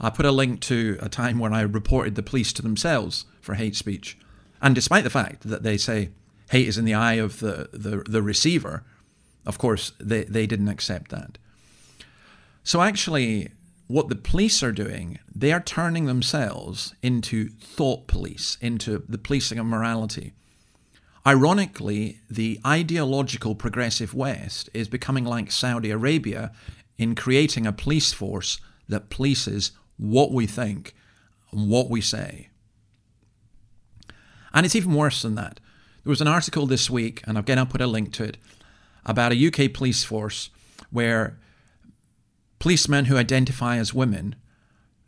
I 0.00 0.10
put 0.10 0.26
a 0.26 0.32
link 0.32 0.60
to 0.62 0.98
a 1.00 1.08
time 1.08 1.38
when 1.38 1.54
I 1.54 1.60
reported 1.60 2.14
the 2.14 2.22
police 2.22 2.52
to 2.54 2.62
themselves 2.62 3.26
for 3.40 3.54
hate 3.54 3.76
speech. 3.76 4.18
And 4.60 4.74
despite 4.74 5.04
the 5.04 5.10
fact 5.10 5.42
that 5.48 5.62
they 5.62 5.76
say 5.76 6.10
hate 6.50 6.68
is 6.68 6.78
in 6.78 6.84
the 6.84 6.94
eye 6.94 7.14
of 7.14 7.40
the, 7.40 7.68
the, 7.72 8.02
the 8.08 8.22
receiver, 8.22 8.82
of 9.46 9.58
course, 9.58 9.92
they, 10.00 10.24
they 10.24 10.46
didn't 10.46 10.68
accept 10.68 11.10
that. 11.10 11.38
So 12.62 12.80
actually, 12.80 13.50
what 13.86 14.08
the 14.08 14.16
police 14.16 14.62
are 14.62 14.72
doing, 14.72 15.18
they 15.34 15.52
are 15.52 15.60
turning 15.60 16.06
themselves 16.06 16.94
into 17.02 17.48
thought 17.48 18.06
police, 18.06 18.56
into 18.60 19.04
the 19.08 19.18
policing 19.18 19.58
of 19.58 19.66
morality. 19.66 20.32
Ironically, 21.26 22.20
the 22.30 22.60
ideological 22.66 23.54
progressive 23.54 24.14
West 24.14 24.68
is 24.74 24.88
becoming 24.88 25.24
like 25.24 25.50
Saudi 25.50 25.90
Arabia 25.90 26.52
in 26.98 27.14
creating 27.14 27.66
a 27.66 27.72
police 27.72 28.12
force 28.12 28.60
that 28.88 29.10
polices 29.10 29.72
what 29.96 30.32
we 30.32 30.46
think 30.46 30.94
and 31.52 31.68
what 31.68 31.88
we 31.88 32.00
say. 32.00 32.48
And 34.52 34.64
it's 34.64 34.76
even 34.76 34.94
worse 34.94 35.22
than 35.22 35.34
that. 35.34 35.60
There 36.04 36.10
was 36.10 36.20
an 36.20 36.28
article 36.28 36.66
this 36.66 36.90
week, 36.90 37.22
and 37.26 37.38
again 37.38 37.58
I'll 37.58 37.66
put 37.66 37.80
a 37.80 37.86
link 37.86 38.12
to 38.14 38.24
it, 38.24 38.36
about 39.06 39.32
a 39.32 39.46
UK 39.46 39.72
police 39.72 40.04
force 40.04 40.50
where 40.90 41.38
policemen 42.64 43.04
who 43.04 43.18
identify 43.18 43.76
as 43.76 43.92
women 43.92 44.34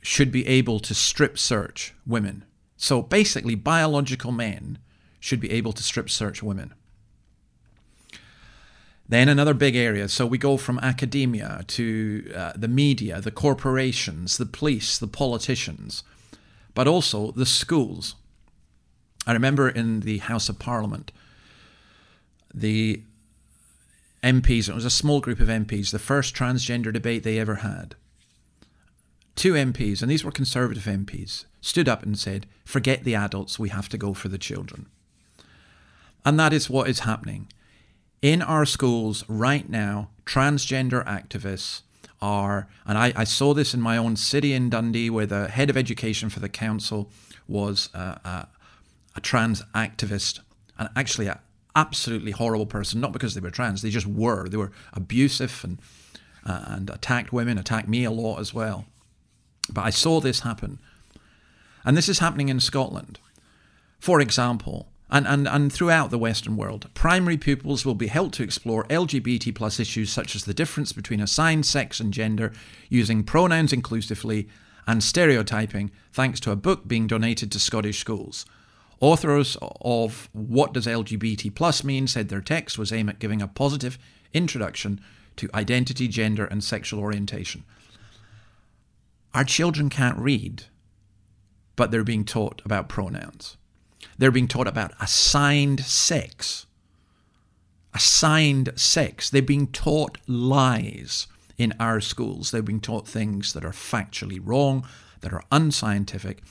should 0.03 0.31
be 0.31 0.47
able 0.47 0.79
to 0.79 0.93
strip 0.93 1.39
search 1.39 1.95
women. 2.07 2.45
So 2.77 3.01
basically, 3.01 3.55
biological 3.55 4.31
men 4.31 4.77
should 5.21 5.41
be 5.41 5.51
able 5.51 5.73
to 5.73 5.83
strip 5.83 6.11
search 6.11 6.43
women. 6.43 6.75
Then 9.09 9.31
another 9.31 9.55
big 9.55 9.75
area. 9.75 10.07
So 10.11 10.27
we 10.27 10.37
go 10.37 10.59
from 10.59 10.79
academia 10.81 11.65
to 11.69 12.31
uh, 12.37 12.53
the 12.57 12.69
media, 12.69 13.23
the 13.23 13.31
corporations, 13.31 14.37
the 14.37 14.45
police, 14.45 14.99
the 14.99 15.09
politicians, 15.09 16.03
but 16.75 16.87
also 16.87 17.31
the 17.31 17.47
schools. 17.47 18.17
I 19.27 19.33
remember 19.33 19.67
in 19.67 20.01
the 20.01 20.19
House 20.19 20.51
of 20.51 20.59
Parliament, 20.59 21.11
the 22.53 23.01
MPs, 24.27 24.69
it 24.69 24.75
was 24.75 24.85
a 24.85 24.91
small 24.91 25.21
group 25.21 25.39
of 25.39 25.47
MPs, 25.47 25.93
the 25.93 26.01
first 26.01 26.35
transgender 26.35 26.93
debate 26.93 27.23
they 27.23 27.39
ever 27.39 27.57
had. 27.57 27.95
Two 29.37 29.53
MPs, 29.53 30.03
and 30.03 30.11
these 30.11 30.25
were 30.25 30.33
Conservative 30.33 30.83
MPs, 30.83 31.45
stood 31.61 31.89
up 31.89 32.03
and 32.03 32.19
said, 32.19 32.47
Forget 32.65 33.05
the 33.05 33.15
adults, 33.15 33.57
we 33.57 33.69
have 33.69 33.89
to 33.91 33.97
go 33.97 34.15
for 34.15 34.29
the 34.29 34.37
children. 34.39 34.87
And 36.25 36.41
that 36.41 36.53
is 36.53 36.69
what 36.69 36.89
is 36.89 37.01
happening. 37.01 37.47
In 38.21 38.43
our 38.43 38.67
schools 38.67 39.25
right 39.29 39.69
now, 39.69 40.11
transgender 40.25 41.07
activists 41.07 41.83
are, 42.21 42.67
and 42.85 42.99
I, 42.99 43.13
I 43.15 43.23
saw 43.23 43.55
this 43.55 43.75
in 43.75 43.81
my 43.81 43.97
own 43.97 44.17
city 44.17 44.55
in 44.55 44.71
Dundee, 44.71 45.09
where 45.09 45.27
the 45.27 45.47
head 45.47 45.71
of 45.71 45.77
education 45.77 46.31
for 46.31 46.41
the 46.41 46.49
council 46.49 47.13
was 47.47 47.91
uh, 47.95 48.17
a, 48.25 48.49
a 49.15 49.21
trans 49.21 49.63
activist, 49.73 50.41
and 50.81 50.89
actually 50.97 51.29
a, 51.29 51.39
absolutely 51.77 52.33
horrible 52.33 52.67
person, 52.67 53.01
not 53.01 53.13
because 53.13 53.35
they 53.35 53.41
were 53.41 53.51
trans, 53.51 53.83
they 53.83 53.91
just 53.91 54.07
were. 54.07 54.49
They 54.49 54.57
were 54.57 54.73
abusive 54.93 55.61
and, 55.63 55.79
uh, 56.45 56.65
and 56.67 56.91
attacked 56.91 57.33
women, 57.33 57.59
attacked 57.59 57.89
me 57.89 58.05
a 58.05 58.11
lot 58.11 58.41
as 58.41 58.53
well. 58.53 58.87
But 59.71 59.83
I 59.83 59.91
saw 59.91 60.21
this 60.21 60.41
happen. 60.41 60.81
And 61.85 61.97
this 61.97 62.09
is 62.09 62.19
happening 62.19 62.49
in 62.49 62.59
Scotland. 62.59 63.21
For 64.01 64.21
example, 64.21 64.89
and, 65.09 65.27
and, 65.27 65.47
and 65.47 65.73
throughout 65.73 66.11
the 66.11 66.19
Western 66.19 66.57
world, 66.57 66.89
primary 66.95 67.37
pupils 67.37 67.85
will 67.85 67.95
be 67.95 68.09
helped 68.09 68.35
to 68.37 68.43
explore 68.43 68.85
LGBT 68.85 69.55
plus 69.55 69.79
issues 69.79 70.11
such 70.11 70.35
as 70.35 70.45
the 70.45 70.55
difference 70.55 70.93
between 70.93 71.21
assigned 71.21 71.65
sex 71.65 72.01
and 72.01 72.13
gender 72.13 72.53
using 72.89 73.23
pronouns 73.23 73.73
inclusively 73.73 74.49
and 74.87 75.03
stereotyping, 75.03 75.91
thanks 76.13 76.41
to 76.41 76.51
a 76.51 76.57
book 76.57 76.89
being 76.89 77.07
donated 77.07 77.53
to 77.53 77.61
Scottish 77.61 77.99
schools. 77.99 78.47
Authors 79.01 79.57
of 79.61 80.29
What 80.33 80.73
Does 80.73 80.87
LGBT 80.87 81.55
Plus 81.55 81.85
Mean 81.85 82.07
said 82.07 82.29
their 82.29 82.41
text 82.41 82.79
was 82.79 82.93
aimed 82.93 83.11
at 83.11 83.19
giving 83.19 83.43
a 83.43 83.49
positive 83.49 83.99
introduction 84.33 85.01
to 85.37 85.51
identity, 85.55 86.09
gender, 86.09 86.47
and 86.47 86.65
sexual 86.65 87.01
orientation. 87.01 87.65
Our 89.35 89.45
children 89.45 89.91
can't 89.91 90.19
read, 90.19 90.65
but 91.77 91.91
they're 91.91 92.05
being 92.05 92.25
taught 92.25 92.63
about 92.65 92.89
pronouns. 92.89 93.59
They're 94.17 94.31
being 94.31 94.49
taught 94.49 94.67
about 94.67 94.95
assigned 94.99 95.81
sex. 95.81 96.65
Assigned 97.93 98.73
sex. 98.77 99.29
They're 99.29 99.43
being 99.43 99.67
taught 99.67 100.17
lies 100.27 101.27
in 101.59 101.75
our 101.79 102.01
schools. 102.01 102.51
They're 102.51 102.63
being 102.63 102.81
taught 102.81 103.07
things 103.07 103.53
that 103.53 103.65
are 103.65 103.73
factually 103.73 104.41
wrong, 104.43 104.87
that 105.21 105.35
are 105.35 105.45
unscientific, 105.53 106.43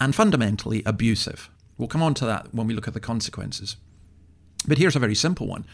and 0.00 0.14
fundamentally 0.14 0.82
abusive. 0.84 1.48
We'll 1.78 1.88
come 1.88 2.02
on 2.02 2.14
to 2.14 2.26
that 2.26 2.54
when 2.54 2.66
we 2.66 2.74
look 2.74 2.88
at 2.88 2.94
the 2.94 3.00
consequences. 3.00 3.76
But 4.66 4.78
here's 4.78 4.96
a 4.96 5.00
very 5.00 5.14
simple 5.14 5.46
one. 5.46 5.64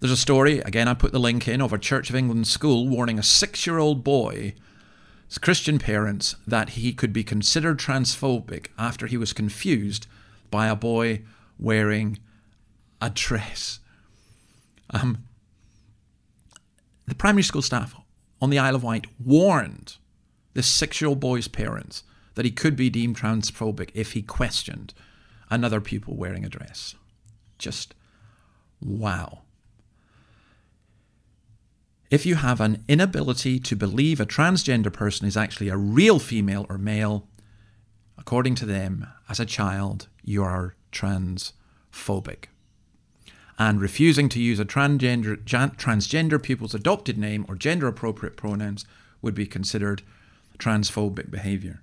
There's 0.00 0.12
a 0.12 0.16
story, 0.16 0.60
again, 0.60 0.88
I 0.88 0.94
put 0.94 1.12
the 1.12 1.18
link 1.18 1.48
in, 1.48 1.60
of 1.60 1.72
a 1.72 1.78
Church 1.78 2.08
of 2.08 2.16
England 2.16 2.46
school 2.46 2.88
warning 2.88 3.18
a 3.18 3.22
six 3.22 3.66
year 3.66 3.78
old 3.78 4.04
boy, 4.04 4.54
his 5.26 5.38
Christian 5.38 5.78
parents, 5.78 6.36
that 6.46 6.70
he 6.70 6.92
could 6.92 7.12
be 7.12 7.24
considered 7.24 7.78
transphobic 7.78 8.68
after 8.78 9.06
he 9.06 9.16
was 9.16 9.32
confused 9.32 10.06
by 10.50 10.68
a 10.68 10.76
boy 10.76 11.22
wearing 11.58 12.18
a 13.02 13.10
dress. 13.10 13.80
Um, 14.90 15.24
the 17.06 17.14
primary 17.14 17.42
school 17.42 17.62
staff 17.62 17.94
on 18.40 18.50
the 18.50 18.58
Isle 18.58 18.76
of 18.76 18.84
Wight 18.84 19.06
warned 19.22 19.96
this 20.54 20.66
six 20.66 21.00
year 21.00 21.08
old 21.08 21.20
boy's 21.20 21.48
parents 21.48 22.04
that 22.38 22.44
he 22.44 22.52
could 22.52 22.76
be 22.76 22.88
deemed 22.88 23.16
transphobic 23.16 23.90
if 23.94 24.12
he 24.12 24.22
questioned 24.22 24.94
another 25.50 25.80
pupil 25.80 26.14
wearing 26.14 26.44
a 26.44 26.48
dress. 26.48 26.94
Just 27.58 27.96
wow. 28.80 29.40
If 32.12 32.24
you 32.24 32.36
have 32.36 32.60
an 32.60 32.84
inability 32.86 33.58
to 33.58 33.74
believe 33.74 34.20
a 34.20 34.24
transgender 34.24 34.92
person 34.92 35.26
is 35.26 35.36
actually 35.36 35.68
a 35.68 35.76
real 35.76 36.20
female 36.20 36.64
or 36.68 36.78
male, 36.78 37.26
according 38.16 38.54
to 38.54 38.66
them, 38.66 39.08
as 39.28 39.40
a 39.40 39.44
child, 39.44 40.06
you 40.22 40.44
are 40.44 40.76
transphobic. 40.92 42.44
And 43.58 43.80
refusing 43.80 44.28
to 44.28 44.40
use 44.40 44.60
a 44.60 44.64
transgender, 44.64 45.38
transgender 45.42 46.40
pupil's 46.40 46.72
adopted 46.72 47.18
name 47.18 47.44
or 47.48 47.56
gender 47.56 47.88
appropriate 47.88 48.36
pronouns 48.36 48.86
would 49.22 49.34
be 49.34 49.44
considered 49.44 50.02
transphobic 50.60 51.32
behaviour. 51.32 51.82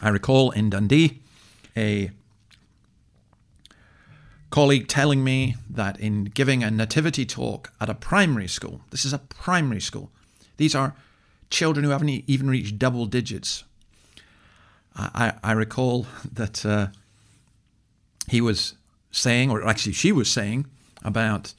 I 0.00 0.08
recall 0.08 0.50
in 0.50 0.70
Dundee 0.70 1.20
a 1.76 2.10
colleague 4.50 4.86
telling 4.88 5.24
me 5.24 5.56
that 5.68 5.98
in 5.98 6.24
giving 6.24 6.62
a 6.62 6.70
nativity 6.70 7.26
talk 7.26 7.72
at 7.80 7.88
a 7.88 7.94
primary 7.94 8.48
school, 8.48 8.82
this 8.90 9.04
is 9.04 9.12
a 9.12 9.18
primary 9.18 9.80
school, 9.80 10.10
these 10.56 10.74
are 10.74 10.94
children 11.50 11.84
who 11.84 11.90
haven't 11.90 12.08
even 12.08 12.48
reached 12.48 12.78
double 12.78 13.06
digits. 13.06 13.64
I, 14.96 15.34
I, 15.42 15.52
recall 15.52 16.06
that 16.32 16.64
uh, 16.64 16.88
he 18.28 18.40
was 18.40 18.74
saying, 19.10 19.50
or 19.50 19.66
actually 19.66 19.92
she 19.92 20.12
was 20.12 20.30
saying, 20.30 20.66
about 21.04 21.52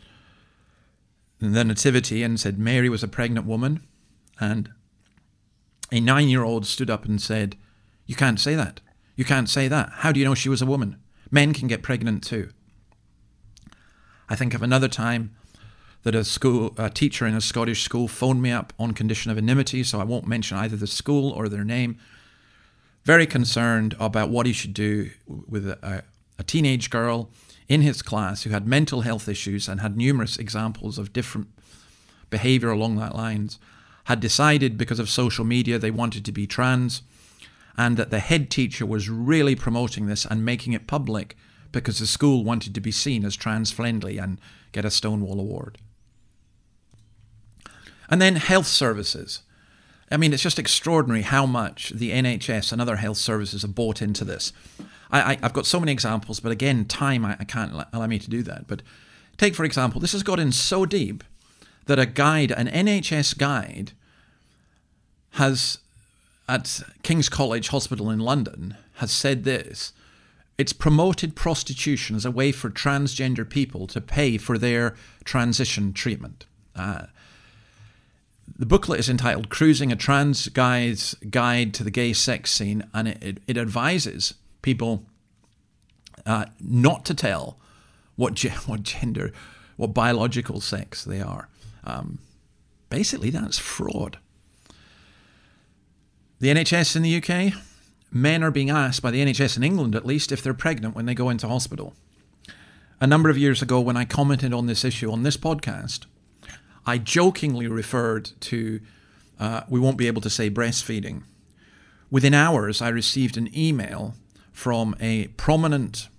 the 1.39 1.63
nativity 1.63 2.23
and 2.23 2.39
said 2.39 2.57
Mary 2.57 2.89
was 2.89 3.03
a 3.03 3.07
pregnant 3.07 3.45
woman. 3.45 3.83
And 4.39 4.69
a 5.91 5.99
nine 5.99 6.27
year 6.27 6.43
old 6.43 6.65
stood 6.65 6.89
up 6.89 7.05
and 7.05 7.21
said, 7.21 7.55
You 8.05 8.15
can't 8.15 8.39
say 8.39 8.55
that. 8.55 8.81
You 9.15 9.25
can't 9.25 9.49
say 9.49 9.67
that. 9.67 9.89
How 9.97 10.11
do 10.11 10.19
you 10.19 10.25
know 10.25 10.35
she 10.35 10.49
was 10.49 10.61
a 10.61 10.65
woman? 10.65 10.97
Men 11.31 11.53
can 11.53 11.67
get 11.67 11.83
pregnant 11.83 12.23
too. 12.23 12.49
I 14.29 14.35
think 14.35 14.53
of 14.53 14.63
another 14.63 14.87
time 14.87 15.35
that 16.03 16.15
a 16.15 16.23
school 16.23 16.73
a 16.77 16.89
teacher 16.89 17.25
in 17.25 17.35
a 17.35 17.41
Scottish 17.41 17.83
school 17.83 18.07
phoned 18.07 18.41
me 18.41 18.51
up 18.51 18.73
on 18.77 18.93
condition 18.93 19.31
of 19.31 19.37
anonymity, 19.37 19.83
so 19.83 19.99
I 19.99 20.03
won't 20.03 20.27
mention 20.27 20.57
either 20.57 20.75
the 20.75 20.87
school 20.87 21.31
or 21.31 21.49
their 21.49 21.63
name. 21.63 21.97
Very 23.03 23.25
concerned 23.25 23.95
about 23.99 24.29
what 24.29 24.45
he 24.45 24.53
should 24.53 24.73
do 24.73 25.09
with 25.27 25.67
a, 25.67 26.03
a 26.37 26.43
teenage 26.43 26.89
girl 26.89 27.29
in 27.67 27.81
his 27.81 28.01
class 28.01 28.43
who 28.43 28.51
had 28.51 28.67
mental 28.67 29.01
health 29.01 29.27
issues 29.27 29.67
and 29.67 29.81
had 29.81 29.97
numerous 29.97 30.37
examples 30.37 30.97
of 30.99 31.13
different 31.13 31.47
behavior 32.29 32.69
along 32.69 32.97
that 32.97 33.15
lines, 33.15 33.59
had 34.05 34.19
decided 34.19 34.77
because 34.77 34.99
of 34.99 35.09
social 35.09 35.45
media 35.45 35.79
they 35.79 35.91
wanted 35.91 36.23
to 36.25 36.31
be 36.31 36.45
trans, 36.45 37.01
and 37.77 37.97
that 37.97 38.09
the 38.09 38.19
head 38.19 38.49
teacher 38.49 38.85
was 38.85 39.09
really 39.09 39.55
promoting 39.55 40.05
this 40.05 40.25
and 40.25 40.45
making 40.45 40.73
it 40.73 40.87
public 40.87 41.35
because 41.71 41.99
the 41.99 42.07
school 42.07 42.43
wanted 42.43 42.73
to 42.73 42.81
be 42.81 42.91
seen 42.91 43.25
as 43.25 43.35
trans 43.35 43.71
friendly 43.71 44.17
and 44.17 44.39
get 44.71 44.85
a 44.85 44.91
Stonewall 44.91 45.39
Award. 45.39 45.77
And 48.09 48.21
then 48.21 48.37
health 48.37 48.67
services. 48.67 49.41
I 50.11 50.17
mean, 50.17 50.31
it's 50.31 50.43
just 50.43 50.59
extraordinary 50.59 51.23
how 51.23 51.45
much 51.45 51.89
the 51.89 52.11
NHS 52.11 52.71
and 52.71 52.79
other 52.79 52.97
health 52.97 53.17
services 53.17 53.63
have 53.63 53.75
bought 53.75 54.01
into 54.01 54.23
this. 54.23 54.53
I, 55.11 55.37
have 55.41 55.53
got 55.53 55.65
so 55.65 55.79
many 55.79 55.91
examples, 55.91 56.39
but 56.39 56.51
again, 56.51 56.85
time 56.85 57.25
I, 57.25 57.37
I 57.39 57.43
can't 57.43 57.73
allow 57.93 58.07
me 58.07 58.19
to 58.19 58.29
do 58.29 58.43
that. 58.43 58.67
But 58.67 58.81
take, 59.37 59.55
for 59.55 59.63
example, 59.63 59.99
this 59.99 60.11
has 60.11 60.23
got 60.23 60.39
in 60.39 60.51
so 60.51 60.85
deep 60.85 61.23
that 61.85 61.99
a 61.99 62.05
guide, 62.05 62.51
an 62.51 62.67
NHS 62.67 63.37
guide, 63.37 63.91
has 65.31 65.79
at 66.47 66.81
King's 67.03 67.29
College 67.29 67.69
Hospital 67.69 68.09
in 68.09 68.19
London 68.19 68.77
has 68.95 69.11
said 69.11 69.43
this 69.43 69.93
it's 70.57 70.73
promoted 70.73 71.35
prostitution 71.35 72.15
as 72.15 72.25
a 72.25 72.31
way 72.31 72.51
for 72.51 72.69
transgender 72.69 73.49
people 73.49 73.87
to 73.87 73.99
pay 73.99 74.37
for 74.37 74.57
their 74.57 74.95
transition 75.25 75.91
treatment. 75.91 76.45
Uh, 76.75 77.07
the 78.57 78.65
booklet 78.65 78.99
is 78.99 79.09
entitled 79.09 79.49
Cruising 79.49 79.91
a 79.91 79.95
Trans 79.95 80.47
Guy's 80.49 81.13
Guide 81.29 81.73
to 81.73 81.83
the 81.83 81.91
Gay 81.91 82.13
Sex 82.13 82.51
Scene, 82.51 82.83
and 82.93 83.07
it, 83.07 83.21
it, 83.21 83.37
it 83.47 83.57
advises 83.57 84.35
people 84.61 85.03
uh, 86.25 86.45
not 86.61 87.05
to 87.05 87.13
tell 87.13 87.57
what, 88.15 88.35
ge- 88.35 88.53
what 88.65 88.83
gender, 88.83 89.33
what 89.75 89.93
biological 89.93 90.61
sex 90.61 91.03
they 91.03 91.21
are. 91.21 91.49
Um, 91.83 92.19
basically, 92.89 93.29
that's 93.29 93.59
fraud. 93.59 94.19
The 96.45 96.51
NHS 96.51 96.95
in 96.95 97.01
the 97.01 97.15
UK, 97.15 97.53
men 98.11 98.43
are 98.43 98.51
being 98.51 98.69
asked 98.69 99.01
by 99.01 99.09
the 99.09 99.19
NHS 99.25 99.57
in 99.57 99.63
England 99.63 99.95
at 99.95 100.05
least 100.05 100.31
if 100.31 100.43
they're 100.43 100.53
pregnant 100.53 100.93
when 100.93 101.07
they 101.07 101.15
go 101.15 101.31
into 101.31 101.47
hospital. 101.47 101.95
A 103.01 103.07
number 103.07 103.31
of 103.31 103.37
years 103.39 103.63
ago, 103.63 103.81
when 103.81 103.97
I 103.97 104.05
commented 104.05 104.53
on 104.53 104.67
this 104.67 104.85
issue 104.85 105.11
on 105.11 105.23
this 105.23 105.37
podcast, 105.37 106.05
I 106.85 106.99
jokingly 106.99 107.67
referred 107.67 108.29
to 108.41 108.79
uh, 109.39 109.61
we 109.69 109.79
won't 109.79 109.97
be 109.97 110.05
able 110.05 110.21
to 110.21 110.29
say 110.29 110.51
breastfeeding. 110.51 111.23
Within 112.11 112.35
hours, 112.35 112.79
I 112.79 112.89
received 112.89 113.37
an 113.37 113.49
email 113.57 114.13
from 114.51 114.95
a 114.99 115.29
prominent 115.37 116.09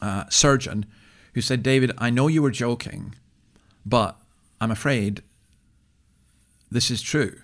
uh, 0.00 0.24
surgeon 0.30 0.86
who 1.34 1.42
said, 1.42 1.62
David, 1.62 1.92
I 1.98 2.08
know 2.08 2.28
you 2.28 2.40
were 2.40 2.50
joking, 2.50 3.14
but 3.84 4.16
I'm 4.62 4.70
afraid 4.70 5.22
this 6.70 6.90
is 6.90 7.02
true. 7.02 7.40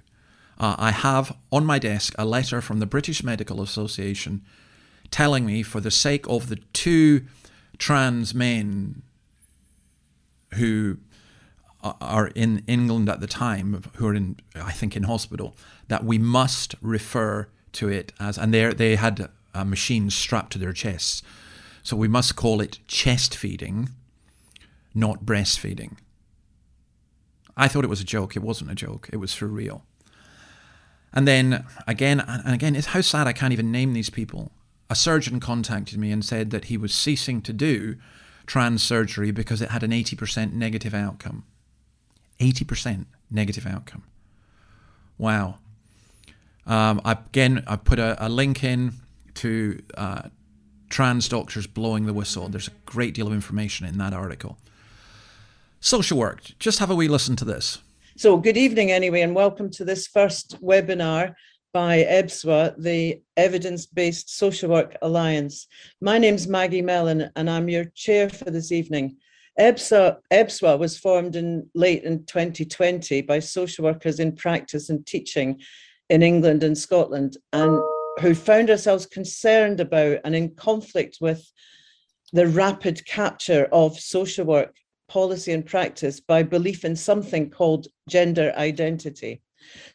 Uh, 0.60 0.76
I 0.78 0.90
have 0.90 1.34
on 1.50 1.64
my 1.64 1.78
desk 1.78 2.14
a 2.18 2.26
letter 2.26 2.60
from 2.60 2.80
the 2.80 2.86
British 2.86 3.24
Medical 3.24 3.62
Association 3.62 4.42
telling 5.10 5.46
me, 5.46 5.62
for 5.62 5.80
the 5.80 5.90
sake 5.90 6.28
of 6.28 6.50
the 6.50 6.56
two 6.74 7.22
trans 7.78 8.34
men 8.34 9.00
who 10.54 10.98
are 11.82 12.26
in 12.34 12.62
England 12.66 13.08
at 13.08 13.20
the 13.20 13.26
time, 13.26 13.82
who 13.94 14.06
are 14.06 14.14
in, 14.14 14.36
I 14.54 14.72
think, 14.72 14.94
in 14.94 15.04
hospital, 15.04 15.56
that 15.88 16.04
we 16.04 16.18
must 16.18 16.74
refer 16.82 17.48
to 17.72 17.88
it 17.88 18.12
as, 18.20 18.36
and 18.36 18.52
they 18.52 18.74
they 18.74 18.96
had 18.96 19.30
a 19.54 19.64
machine 19.64 20.10
strapped 20.10 20.52
to 20.52 20.58
their 20.58 20.74
chests, 20.74 21.22
so 21.82 21.96
we 21.96 22.06
must 22.06 22.36
call 22.36 22.60
it 22.60 22.80
chest 22.86 23.34
feeding, 23.34 23.88
not 24.94 25.24
breastfeeding. 25.24 25.96
I 27.56 27.66
thought 27.66 27.84
it 27.84 27.90
was 27.90 28.02
a 28.02 28.04
joke. 28.04 28.36
It 28.36 28.42
wasn't 28.42 28.70
a 28.70 28.74
joke. 28.74 29.08
It 29.10 29.16
was 29.16 29.32
for 29.32 29.46
real. 29.46 29.86
And 31.12 31.26
then 31.26 31.64
again, 31.86 32.20
and 32.20 32.54
again, 32.54 32.76
it's 32.76 32.88
how 32.88 33.00
sad 33.00 33.26
I 33.26 33.32
can't 33.32 33.52
even 33.52 33.72
name 33.72 33.92
these 33.92 34.10
people. 34.10 34.52
A 34.88 34.94
surgeon 34.94 35.40
contacted 35.40 35.98
me 35.98 36.12
and 36.12 36.24
said 36.24 36.50
that 36.50 36.66
he 36.66 36.76
was 36.76 36.94
ceasing 36.94 37.42
to 37.42 37.52
do 37.52 37.96
trans 38.46 38.82
surgery 38.82 39.30
because 39.30 39.62
it 39.62 39.70
had 39.70 39.82
an 39.82 39.90
80% 39.90 40.52
negative 40.52 40.94
outcome. 40.94 41.44
80% 42.40 43.06
negative 43.30 43.66
outcome. 43.66 44.04
Wow. 45.18 45.58
Um, 46.66 47.00
again, 47.04 47.62
I 47.66 47.76
put 47.76 47.98
a, 47.98 48.16
a, 48.24 48.28
link 48.28 48.64
in 48.64 48.94
to 49.34 49.82
uh, 49.96 50.22
trans 50.88 51.28
doctors 51.28 51.66
blowing 51.66 52.06
the 52.06 52.14
whistle. 52.14 52.48
There's 52.48 52.68
a 52.68 52.72
great 52.86 53.14
deal 53.14 53.26
of 53.26 53.32
information 53.32 53.86
in 53.86 53.98
that 53.98 54.12
article. 54.12 54.58
Social 55.80 56.18
work. 56.18 56.42
Just 56.58 56.78
have 56.78 56.90
a 56.90 56.94
wee 56.94 57.08
listen 57.08 57.36
to 57.36 57.44
this. 57.44 57.78
So, 58.16 58.36
good 58.36 58.56
evening, 58.56 58.90
anyway, 58.90 59.20
and 59.20 59.36
welcome 59.36 59.70
to 59.70 59.84
this 59.84 60.08
first 60.08 60.60
webinar 60.60 61.34
by 61.72 61.98
EBSWA, 61.98 62.74
the 62.76 63.22
Evidence 63.36 63.86
Based 63.86 64.36
Social 64.36 64.68
Work 64.68 64.96
Alliance. 65.00 65.68
My 66.00 66.18
name's 66.18 66.48
Maggie 66.48 66.82
Mellon, 66.82 67.30
and 67.36 67.48
I'm 67.48 67.68
your 67.68 67.84
chair 67.94 68.28
for 68.28 68.50
this 68.50 68.72
evening. 68.72 69.16
EBSWA, 69.60 70.16
EBSWA 70.32 70.78
was 70.78 70.98
formed 70.98 71.36
in 71.36 71.70
late 71.76 72.02
in 72.02 72.26
2020 72.26 73.22
by 73.22 73.38
social 73.38 73.84
workers 73.84 74.18
in 74.18 74.34
practice 74.34 74.90
and 74.90 75.06
teaching 75.06 75.60
in 76.08 76.24
England 76.24 76.64
and 76.64 76.76
Scotland, 76.76 77.36
and 77.52 77.80
who 78.20 78.34
found 78.34 78.70
ourselves 78.70 79.06
concerned 79.06 79.78
about 79.78 80.18
and 80.24 80.34
in 80.34 80.56
conflict 80.56 81.18
with 81.20 81.48
the 82.32 82.48
rapid 82.48 83.06
capture 83.06 83.68
of 83.70 83.98
social 83.98 84.44
work 84.44 84.74
policy 85.10 85.52
and 85.52 85.66
practice 85.66 86.20
by 86.20 86.40
belief 86.40 86.84
in 86.84 86.94
something 86.94 87.50
called 87.50 87.88
gender 88.08 88.52
identity. 88.56 89.42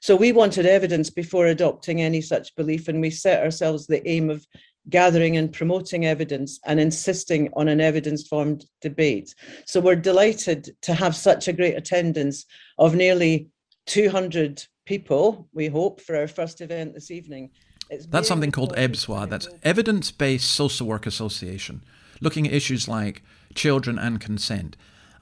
So 0.02 0.16
we 0.16 0.34
wanted 0.34 0.66
evidence 0.66 1.10
before 1.10 1.48
adopting 1.48 2.02
any 2.02 2.22
such 2.22 2.54
belief, 2.56 2.90
and 2.90 3.00
we 3.00 3.10
set 3.10 3.42
ourselves 3.42 3.88
the 3.88 4.08
aim 4.08 4.30
of 4.30 4.46
gathering 4.90 5.38
and 5.38 5.52
promoting 5.52 6.06
evidence 6.06 6.60
and 6.66 6.80
insisting 6.80 7.50
on 7.54 7.70
an 7.70 7.80
evidence 7.82 8.28
formed 8.28 8.66
debate. 8.82 9.34
So 9.66 9.80
we're 9.80 9.96
delighted 9.96 10.76
to 10.82 10.94
have 10.94 11.16
such 11.16 11.48
a 11.48 11.54
great 11.54 11.78
attendance 11.78 12.46
of 12.78 12.94
nearly 12.94 13.48
200 13.88 14.64
people, 14.86 15.48
we 15.54 15.68
hope, 15.68 16.02
for 16.02 16.18
our 16.18 16.28
first 16.28 16.60
event 16.60 16.94
this 16.94 17.10
evening. 17.10 17.52
It's 17.90 18.06
That's 18.06 18.28
something 18.28 18.52
called 18.52 18.76
EBSWA, 18.76 19.30
that's 19.30 19.48
Evidence 19.64 20.12
Based 20.12 20.52
Social 20.52 20.88
Work 20.88 21.06
Association, 21.08 21.84
looking 22.20 22.46
at 22.48 22.54
issues 22.54 22.88
like 22.88 23.24
children 23.56 23.98
and 23.98 24.20
consent. 24.20 24.76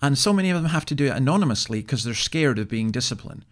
And 0.03 0.17
so 0.17 0.33
many 0.33 0.49
of 0.49 0.61
them 0.61 0.69
have 0.69 0.85
to 0.87 0.95
do 0.95 1.05
it 1.05 1.15
anonymously 1.15 1.81
because 1.81 2.03
they're 2.03 2.13
scared 2.13 2.59
of 2.59 2.67
being 2.67 2.91
disciplined. 2.91 3.45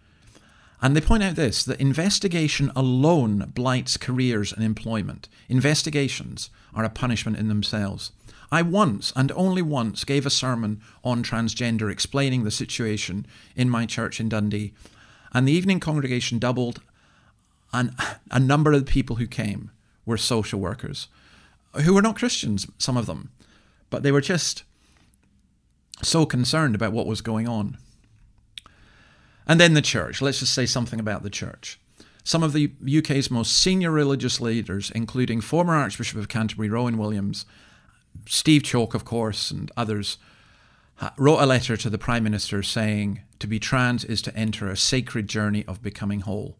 And 0.82 0.94
they 0.94 1.00
point 1.00 1.22
out 1.22 1.34
this 1.34 1.64
that 1.64 1.80
investigation 1.80 2.70
alone 2.76 3.50
blights 3.54 3.96
careers 3.96 4.52
and 4.52 4.62
employment. 4.62 5.28
Investigations 5.48 6.50
are 6.74 6.84
a 6.84 6.90
punishment 6.90 7.38
in 7.38 7.48
themselves. 7.48 8.12
I 8.50 8.60
once, 8.60 9.14
and 9.16 9.32
only 9.32 9.62
once, 9.62 10.04
gave 10.04 10.26
a 10.26 10.30
sermon 10.30 10.82
on 11.02 11.24
transgender 11.24 11.90
explaining 11.90 12.44
the 12.44 12.50
situation 12.50 13.26
in 13.56 13.70
my 13.70 13.86
church 13.86 14.20
in 14.20 14.28
Dundee, 14.28 14.74
and 15.32 15.48
the 15.48 15.52
evening 15.52 15.80
congregation 15.80 16.38
doubled, 16.38 16.82
and 17.72 17.96
a 18.30 18.38
number 18.38 18.72
of 18.72 18.84
the 18.84 18.92
people 18.92 19.16
who 19.16 19.26
came 19.26 19.70
were 20.04 20.18
social 20.18 20.60
workers 20.60 21.08
who 21.80 21.94
were 21.94 22.02
not 22.02 22.18
Christians, 22.18 22.66
some 22.78 22.96
of 22.96 23.06
them, 23.06 23.30
but 23.90 24.02
they 24.02 24.12
were 24.12 24.20
just 24.20 24.64
so 26.00 26.24
concerned 26.24 26.74
about 26.74 26.92
what 26.92 27.06
was 27.06 27.20
going 27.20 27.48
on. 27.48 27.76
And 29.46 29.60
then 29.60 29.74
the 29.74 29.82
church. 29.82 30.22
Let's 30.22 30.40
just 30.40 30.54
say 30.54 30.66
something 30.66 31.00
about 31.00 31.22
the 31.22 31.30
church. 31.30 31.78
Some 32.24 32.42
of 32.42 32.52
the 32.52 32.72
UK's 32.98 33.30
most 33.30 33.52
senior 33.52 33.90
religious 33.90 34.40
leaders, 34.40 34.90
including 34.94 35.40
former 35.40 35.74
Archbishop 35.74 36.18
of 36.18 36.28
Canterbury 36.28 36.68
Rowan 36.68 36.96
Williams, 36.96 37.44
Steve 38.26 38.62
Chalke, 38.62 38.94
of 38.94 39.04
course, 39.04 39.50
and 39.50 39.70
others, 39.76 40.18
wrote 41.16 41.40
a 41.40 41.46
letter 41.46 41.76
to 41.76 41.90
the 41.90 41.98
Prime 41.98 42.22
Minister 42.22 42.62
saying 42.62 43.22
to 43.40 43.48
be 43.48 43.58
trans 43.58 44.04
is 44.04 44.22
to 44.22 44.36
enter 44.36 44.68
a 44.68 44.76
sacred 44.76 45.28
journey 45.28 45.64
of 45.66 45.82
becoming 45.82 46.20
whole. 46.20 46.56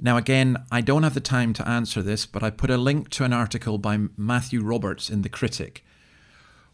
Now, 0.00 0.16
again, 0.16 0.56
I 0.70 0.80
don't 0.80 1.02
have 1.02 1.14
the 1.14 1.20
time 1.20 1.52
to 1.54 1.68
answer 1.68 2.02
this, 2.02 2.24
but 2.24 2.42
I 2.42 2.50
put 2.50 2.70
a 2.70 2.78
link 2.78 3.10
to 3.10 3.24
an 3.24 3.32
article 3.32 3.78
by 3.78 3.98
Matthew 4.16 4.62
Roberts 4.62 5.10
in 5.10 5.22
The 5.22 5.28
Critic, 5.28 5.84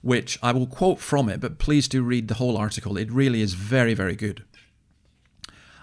which 0.04 0.38
I 0.42 0.52
will 0.52 0.66
quote 0.66 1.00
from 1.00 1.30
it, 1.30 1.40
but 1.40 1.58
please 1.58 1.88
do 1.88 2.02
read 2.02 2.28
the 2.28 2.34
whole 2.34 2.58
article. 2.58 2.98
It 2.98 3.10
really 3.10 3.40
is 3.40 3.54
very, 3.54 3.94
very 3.94 4.14
good. 4.14 4.44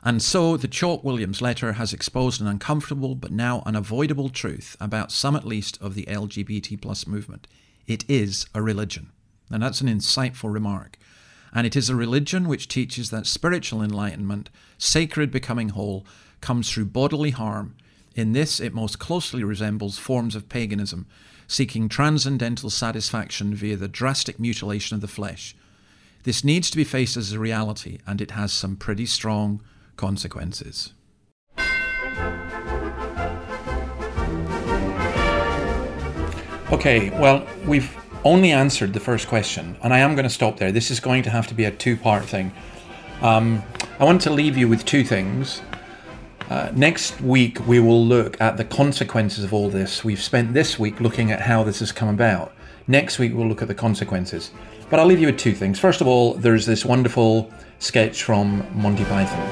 And 0.04 0.22
so 0.22 0.58
the 0.58 0.68
Chalke 0.68 1.04
Williams 1.04 1.42
letter 1.42 1.74
has 1.74 1.92
exposed 1.92 2.40
an 2.40 2.46
uncomfortable 2.46 3.16
but 3.16 3.32
now 3.32 3.64
unavoidable 3.66 4.30
truth 4.30 4.78
about 4.80 5.12
some 5.12 5.36
at 5.36 5.46
least 5.46 5.82
of 5.82 5.96
the 5.96 6.06
LGBT 6.06 6.80
plus 6.80 7.08
movement. 7.08 7.48
It 7.88 8.08
is 8.08 8.46
a 8.54 8.62
religion. 8.62 9.12
And 9.50 9.64
that's 9.64 9.82
an 9.82 9.88
insightful 9.88 10.54
remark. 10.54 10.98
And 11.52 11.66
it 11.66 11.76
is 11.76 11.90
a 11.90 11.96
religion 11.96 12.48
which 12.48 12.68
teaches 12.68 13.10
that 13.10 13.26
spiritual 13.26 13.82
enlightenment, 13.82 14.52
sacred 14.78 15.32
becoming 15.32 15.70
whole, 15.70 16.06
comes 16.42 16.72
through 16.72 16.86
bodily 16.86 17.32
harm. 17.32 17.76
In 18.16 18.34
this, 18.34 18.60
it 18.60 18.74
most 18.74 19.00
closely 19.00 19.44
resembles 19.44 19.98
forms 19.98 20.36
of 20.36 20.48
paganism, 20.48 21.08
seeking 21.52 21.90
transcendental 21.90 22.70
satisfaction 22.70 23.54
via 23.54 23.76
the 23.76 23.90
drastic 23.90 24.40
mutilation 24.40 24.96
of 24.96 25.02
the 25.02 25.08
flesh. 25.08 25.54
This 26.24 26.46
needs 26.46 26.70
to 26.70 26.78
be 26.78 26.86
faced 26.86 27.18
as 27.18 27.34
a 27.34 27.40
reality, 27.40 27.98
and 28.08 28.22
it 28.22 28.32
has 28.32 28.54
some 28.54 28.78
pretty 28.78 29.06
strong 29.06 29.62
consequences. 29.98 30.94
Okay, 36.72 37.10
well, 37.20 37.46
we've 37.66 37.98
only 38.24 38.52
answered 38.52 38.94
the 38.94 39.02
first 39.02 39.28
question, 39.28 39.76
and 39.84 39.94
I 39.94 40.00
am 40.00 40.16
going 40.16 40.24
to 40.24 40.30
stop 40.30 40.56
there. 40.56 40.72
This 40.72 40.90
is 40.90 41.02
going 41.02 41.24
to 41.24 41.30
have 41.30 41.48
to 41.48 41.54
be 41.54 41.66
a 41.66 41.72
two 41.72 41.98
part 41.98 42.24
thing. 42.24 42.54
Um, 43.22 43.62
I 44.00 44.06
want 44.06 44.22
to 44.22 44.30
leave 44.30 44.56
you 44.56 44.70
with 44.70 44.86
two 44.86 45.04
things. 45.04 45.62
Uh, 46.52 46.70
next 46.76 47.22
week, 47.22 47.66
we 47.66 47.80
will 47.80 48.06
look 48.06 48.40
at 48.42 48.58
the 48.58 48.66
consequences 48.66 49.46
of 49.46 49.54
all 49.54 49.70
this. 49.70 50.04
We've 50.04 50.22
spent 50.22 50.54
this 50.54 50.78
week 50.78 51.00
looking 51.00 51.32
at 51.32 51.40
how 51.40 51.64
this 51.64 51.80
has 51.80 51.94
come 51.94 52.10
about. 52.10 52.54
Next 52.90 53.20
week, 53.20 53.34
we'll 53.34 53.48
look 53.48 53.62
at 53.62 53.70
the 53.70 53.74
consequences. 53.74 54.52
But 54.90 55.00
I'll 55.00 55.06
leave 55.06 55.22
you 55.22 55.28
with 55.28 55.38
two 55.38 55.54
things. 55.54 55.80
First 55.80 56.02
of 56.02 56.08
all, 56.08 56.34
there's 56.34 56.66
this 56.66 56.84
wonderful 56.84 57.50
sketch 57.80 58.24
from 58.24 58.68
Monty 58.74 59.06
Python. 59.06 59.48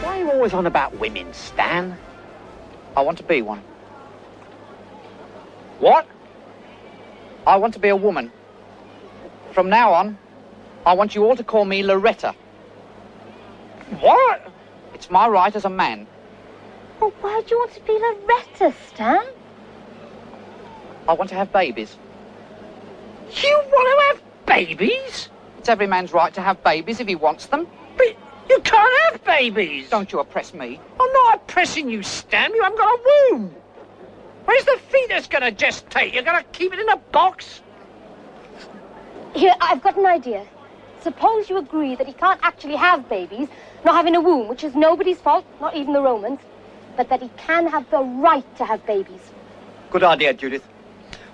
Why 0.00 0.16
are 0.16 0.18
you 0.20 0.30
always 0.30 0.54
on 0.54 0.66
about 0.66 0.96
women, 1.00 1.34
Stan? 1.34 1.98
I 2.96 3.00
want 3.00 3.18
to 3.18 3.24
be 3.24 3.42
one. 3.42 3.64
What? 5.80 6.06
I 7.48 7.56
want 7.56 7.74
to 7.74 7.80
be 7.80 7.88
a 7.88 7.96
woman. 7.96 8.30
From 9.50 9.68
now 9.68 9.92
on, 9.92 10.18
I 10.84 10.94
want 10.94 11.14
you 11.14 11.24
all 11.24 11.36
to 11.36 11.44
call 11.44 11.64
me 11.64 11.82
Loretta. 11.82 12.34
What? 14.00 14.52
It's 14.94 15.10
my 15.10 15.28
right 15.28 15.54
as 15.54 15.64
a 15.64 15.70
man. 15.70 16.06
Well, 17.00 17.12
why 17.20 17.42
do 17.46 17.54
you 17.54 17.58
want 17.58 17.72
to 17.74 17.80
be 17.82 17.92
Loretta, 17.92 18.74
Stan? 18.88 19.24
I 21.08 21.12
want 21.12 21.30
to 21.30 21.36
have 21.36 21.52
babies. 21.52 21.96
You 23.30 23.62
want 23.70 24.16
to 24.16 24.22
have 24.22 24.46
babies? 24.46 25.28
It's 25.58 25.68
every 25.68 25.86
man's 25.86 26.12
right 26.12 26.34
to 26.34 26.40
have 26.40 26.62
babies 26.64 27.00
if 27.00 27.06
he 27.06 27.14
wants 27.14 27.46
them. 27.46 27.66
But 27.96 28.16
you 28.48 28.60
can't 28.60 29.12
have 29.12 29.24
babies. 29.24 29.88
Don't 29.88 30.12
you 30.12 30.18
oppress 30.18 30.52
me. 30.52 30.80
I'm 31.00 31.12
not 31.12 31.36
oppressing 31.36 31.88
you, 31.88 32.02
Stan. 32.02 32.54
You 32.54 32.62
haven't 32.62 32.78
got 32.78 32.98
a 32.98 33.30
womb. 33.30 33.54
Where's 34.44 34.64
the 34.64 34.78
fetus 34.88 35.28
going 35.28 35.42
to 35.42 35.52
gestate? 35.52 36.12
You're 36.12 36.24
going 36.24 36.42
to 36.42 36.48
keep 36.50 36.72
it 36.72 36.80
in 36.80 36.88
a 36.88 36.96
box? 36.96 37.60
Here, 39.34 39.54
I've 39.60 39.82
got 39.82 39.96
an 39.96 40.06
idea. 40.06 40.46
Suppose 41.02 41.50
you 41.50 41.56
agree 41.56 41.96
that 41.96 42.06
he 42.06 42.12
can't 42.12 42.38
actually 42.42 42.76
have 42.76 43.08
babies, 43.08 43.48
not 43.84 43.96
having 43.96 44.14
a 44.14 44.20
womb, 44.20 44.46
which 44.46 44.62
is 44.62 44.74
nobody's 44.74 45.18
fault, 45.18 45.44
not 45.60 45.74
even 45.74 45.92
the 45.92 46.00
Romans, 46.00 46.38
but 46.96 47.08
that 47.08 47.20
he 47.20 47.30
can 47.36 47.66
have 47.66 47.90
the 47.90 47.98
right 48.00 48.44
to 48.56 48.64
have 48.64 48.84
babies. 48.86 49.20
Good 49.90 50.04
idea, 50.04 50.32
Judith. 50.32 50.66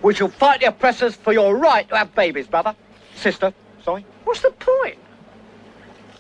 We 0.01 0.15
shall 0.15 0.29
fight 0.29 0.61
the 0.61 0.67
oppressors 0.67 1.15
for 1.15 1.33
your 1.33 1.57
right 1.57 1.89
to 1.91 1.97
have 1.97 2.15
babies, 2.15 2.47
brother. 2.47 2.75
Sister, 3.15 3.53
sorry. 3.85 4.07
What's 4.25 4.41
the 4.41 4.53
point? 4.53 4.99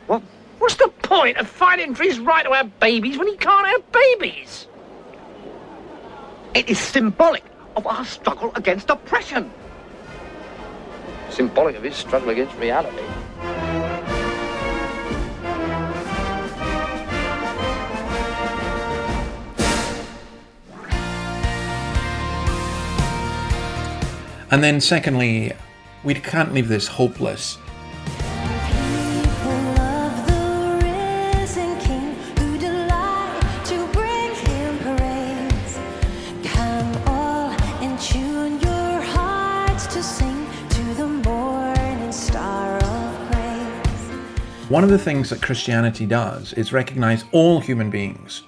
What? 0.06 0.22
What's 0.58 0.74
the 0.74 0.88
point 0.88 1.36
of 1.36 1.48
fighting 1.48 1.94
for 1.94 2.02
his 2.02 2.18
right 2.18 2.44
to 2.44 2.52
have 2.52 2.80
babies 2.80 3.16
when 3.16 3.28
he 3.28 3.36
can't 3.36 3.66
have 3.66 3.92
babies? 3.92 4.66
It 6.52 6.68
is 6.68 6.78
symbolic 6.78 7.44
of 7.76 7.86
our 7.86 8.04
struggle 8.04 8.50
against 8.56 8.90
oppression. 8.90 9.50
Symbolic 11.30 11.76
of 11.76 11.84
his 11.84 11.94
struggle 11.94 12.30
against 12.30 12.56
reality. 12.56 13.04
And 24.50 24.64
then, 24.64 24.80
secondly, 24.80 25.52
we 26.04 26.14
can't 26.14 26.54
leave 26.54 26.68
this 26.68 26.88
hopeless. 26.88 27.58
One 44.68 44.84
of 44.84 44.90
the 44.90 44.98
things 44.98 45.30
that 45.30 45.40
Christianity 45.40 46.04
does 46.04 46.52
is 46.52 46.74
recognize 46.74 47.24
all 47.32 47.58
human 47.58 47.88
beings, 47.88 48.42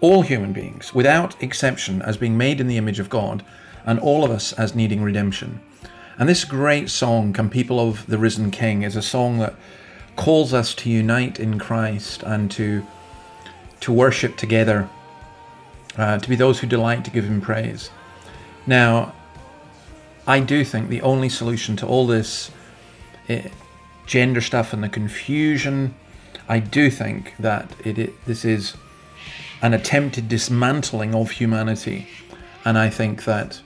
all 0.00 0.22
human 0.22 0.52
beings, 0.52 0.94
without 0.94 1.42
exception, 1.42 2.00
as 2.02 2.16
being 2.16 2.38
made 2.38 2.60
in 2.60 2.68
the 2.68 2.76
image 2.76 3.00
of 3.00 3.10
God, 3.10 3.44
and 3.84 3.98
all 3.98 4.24
of 4.24 4.30
us 4.30 4.52
as 4.52 4.76
needing 4.76 5.02
redemption. 5.02 5.60
And 6.18 6.28
this 6.28 6.44
great 6.44 6.88
song, 6.88 7.32
Come 7.32 7.50
People 7.50 7.80
of 7.80 8.06
the 8.06 8.16
Risen 8.16 8.52
King, 8.52 8.82
is 8.82 8.94
a 8.94 9.02
song 9.02 9.38
that 9.38 9.56
calls 10.14 10.54
us 10.54 10.72
to 10.76 10.90
unite 10.90 11.40
in 11.40 11.58
Christ 11.58 12.22
and 12.22 12.48
to, 12.52 12.86
to 13.80 13.92
worship 13.92 14.36
together, 14.36 14.88
uh, 15.96 16.18
to 16.18 16.28
be 16.28 16.36
those 16.36 16.60
who 16.60 16.68
delight 16.68 17.04
to 17.06 17.10
give 17.10 17.24
Him 17.24 17.40
praise. 17.40 17.90
Now, 18.68 19.12
I 20.28 20.38
do 20.38 20.64
think 20.64 20.88
the 20.88 21.02
only 21.02 21.28
solution 21.28 21.74
to 21.78 21.88
all 21.88 22.06
this 22.06 22.52
eh, 23.28 23.48
gender 24.08 24.40
stuff 24.40 24.72
and 24.72 24.82
the 24.82 24.88
confusion, 24.88 25.94
I 26.48 26.58
do 26.58 26.90
think 26.90 27.34
that 27.38 27.70
it, 27.84 27.98
it 27.98 28.24
this 28.24 28.44
is 28.44 28.74
an 29.62 29.74
attempted 29.74 30.28
dismantling 30.28 31.14
of 31.14 31.30
humanity, 31.30 32.08
and 32.64 32.78
I 32.78 32.88
think 32.90 33.24
that 33.24 33.60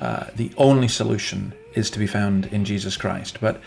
uh, 0.00 0.26
the 0.36 0.52
only 0.56 0.86
solution 0.86 1.54
is 1.74 1.90
to 1.90 1.98
be 1.98 2.06
found 2.06 2.46
in 2.46 2.64
Jesus 2.64 2.96
Christ. 2.96 3.38
But 3.40 3.60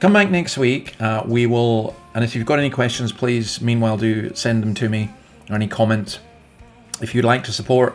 come 0.00 0.12
back 0.12 0.30
next 0.30 0.56
week. 0.56 1.00
Uh, 1.00 1.22
we 1.26 1.46
will, 1.46 1.94
and 2.14 2.24
if 2.24 2.34
you've 2.34 2.46
got 2.46 2.58
any 2.58 2.70
questions, 2.70 3.12
please, 3.12 3.60
meanwhile, 3.60 3.98
do 3.98 4.34
send 4.34 4.62
them 4.62 4.74
to 4.74 4.88
me 4.88 5.10
or 5.50 5.56
any 5.56 5.68
comments. 5.68 6.18
If 7.02 7.14
you'd 7.14 7.26
like 7.26 7.44
to 7.44 7.52
support 7.52 7.94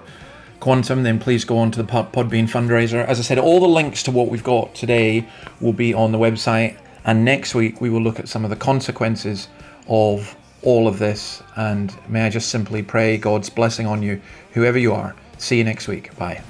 Quantum, 0.59 1.01
then 1.01 1.19
please 1.19 1.45
go 1.45 1.57
on 1.57 1.71
to 1.71 1.81
the 1.81 1.91
Podbean 1.91 2.47
fundraiser. 2.47 3.03
As 3.03 3.19
I 3.19 3.23
said, 3.23 3.39
all 3.39 3.59
the 3.59 3.67
links 3.67 4.03
to 4.03 4.11
what 4.11 4.27
we've 4.27 4.43
got 4.43 4.75
today 4.75 5.27
will 5.59 5.73
be 5.73 5.95
on 5.95 6.11
the 6.11 6.19
website. 6.19 6.77
And 7.05 7.25
next 7.25 7.55
week, 7.55 7.81
we 7.81 7.89
will 7.89 8.01
look 8.01 8.19
at 8.19 8.29
some 8.29 8.43
of 8.43 8.49
the 8.49 8.55
consequences 8.55 9.47
of 9.87 10.35
all 10.61 10.87
of 10.87 10.99
this. 10.99 11.41
And 11.55 11.93
may 12.09 12.25
I 12.25 12.29
just 12.29 12.49
simply 12.49 12.83
pray 12.83 13.17
God's 13.17 13.49
blessing 13.49 13.87
on 13.87 14.03
you, 14.03 14.21
whoever 14.53 14.77
you 14.77 14.93
are. 14.93 15.15
See 15.37 15.57
you 15.57 15.63
next 15.63 15.87
week. 15.87 16.15
Bye. 16.17 16.43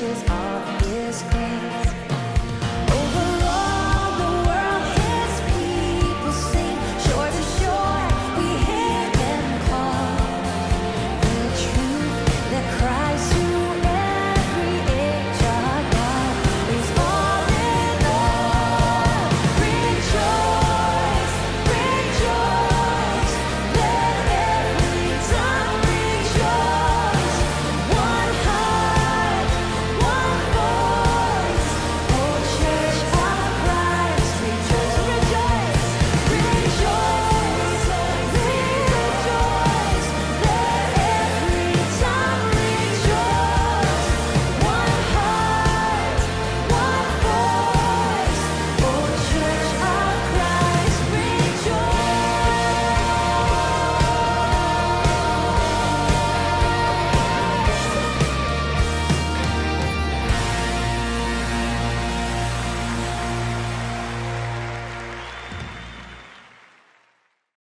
pictures 0.00 0.39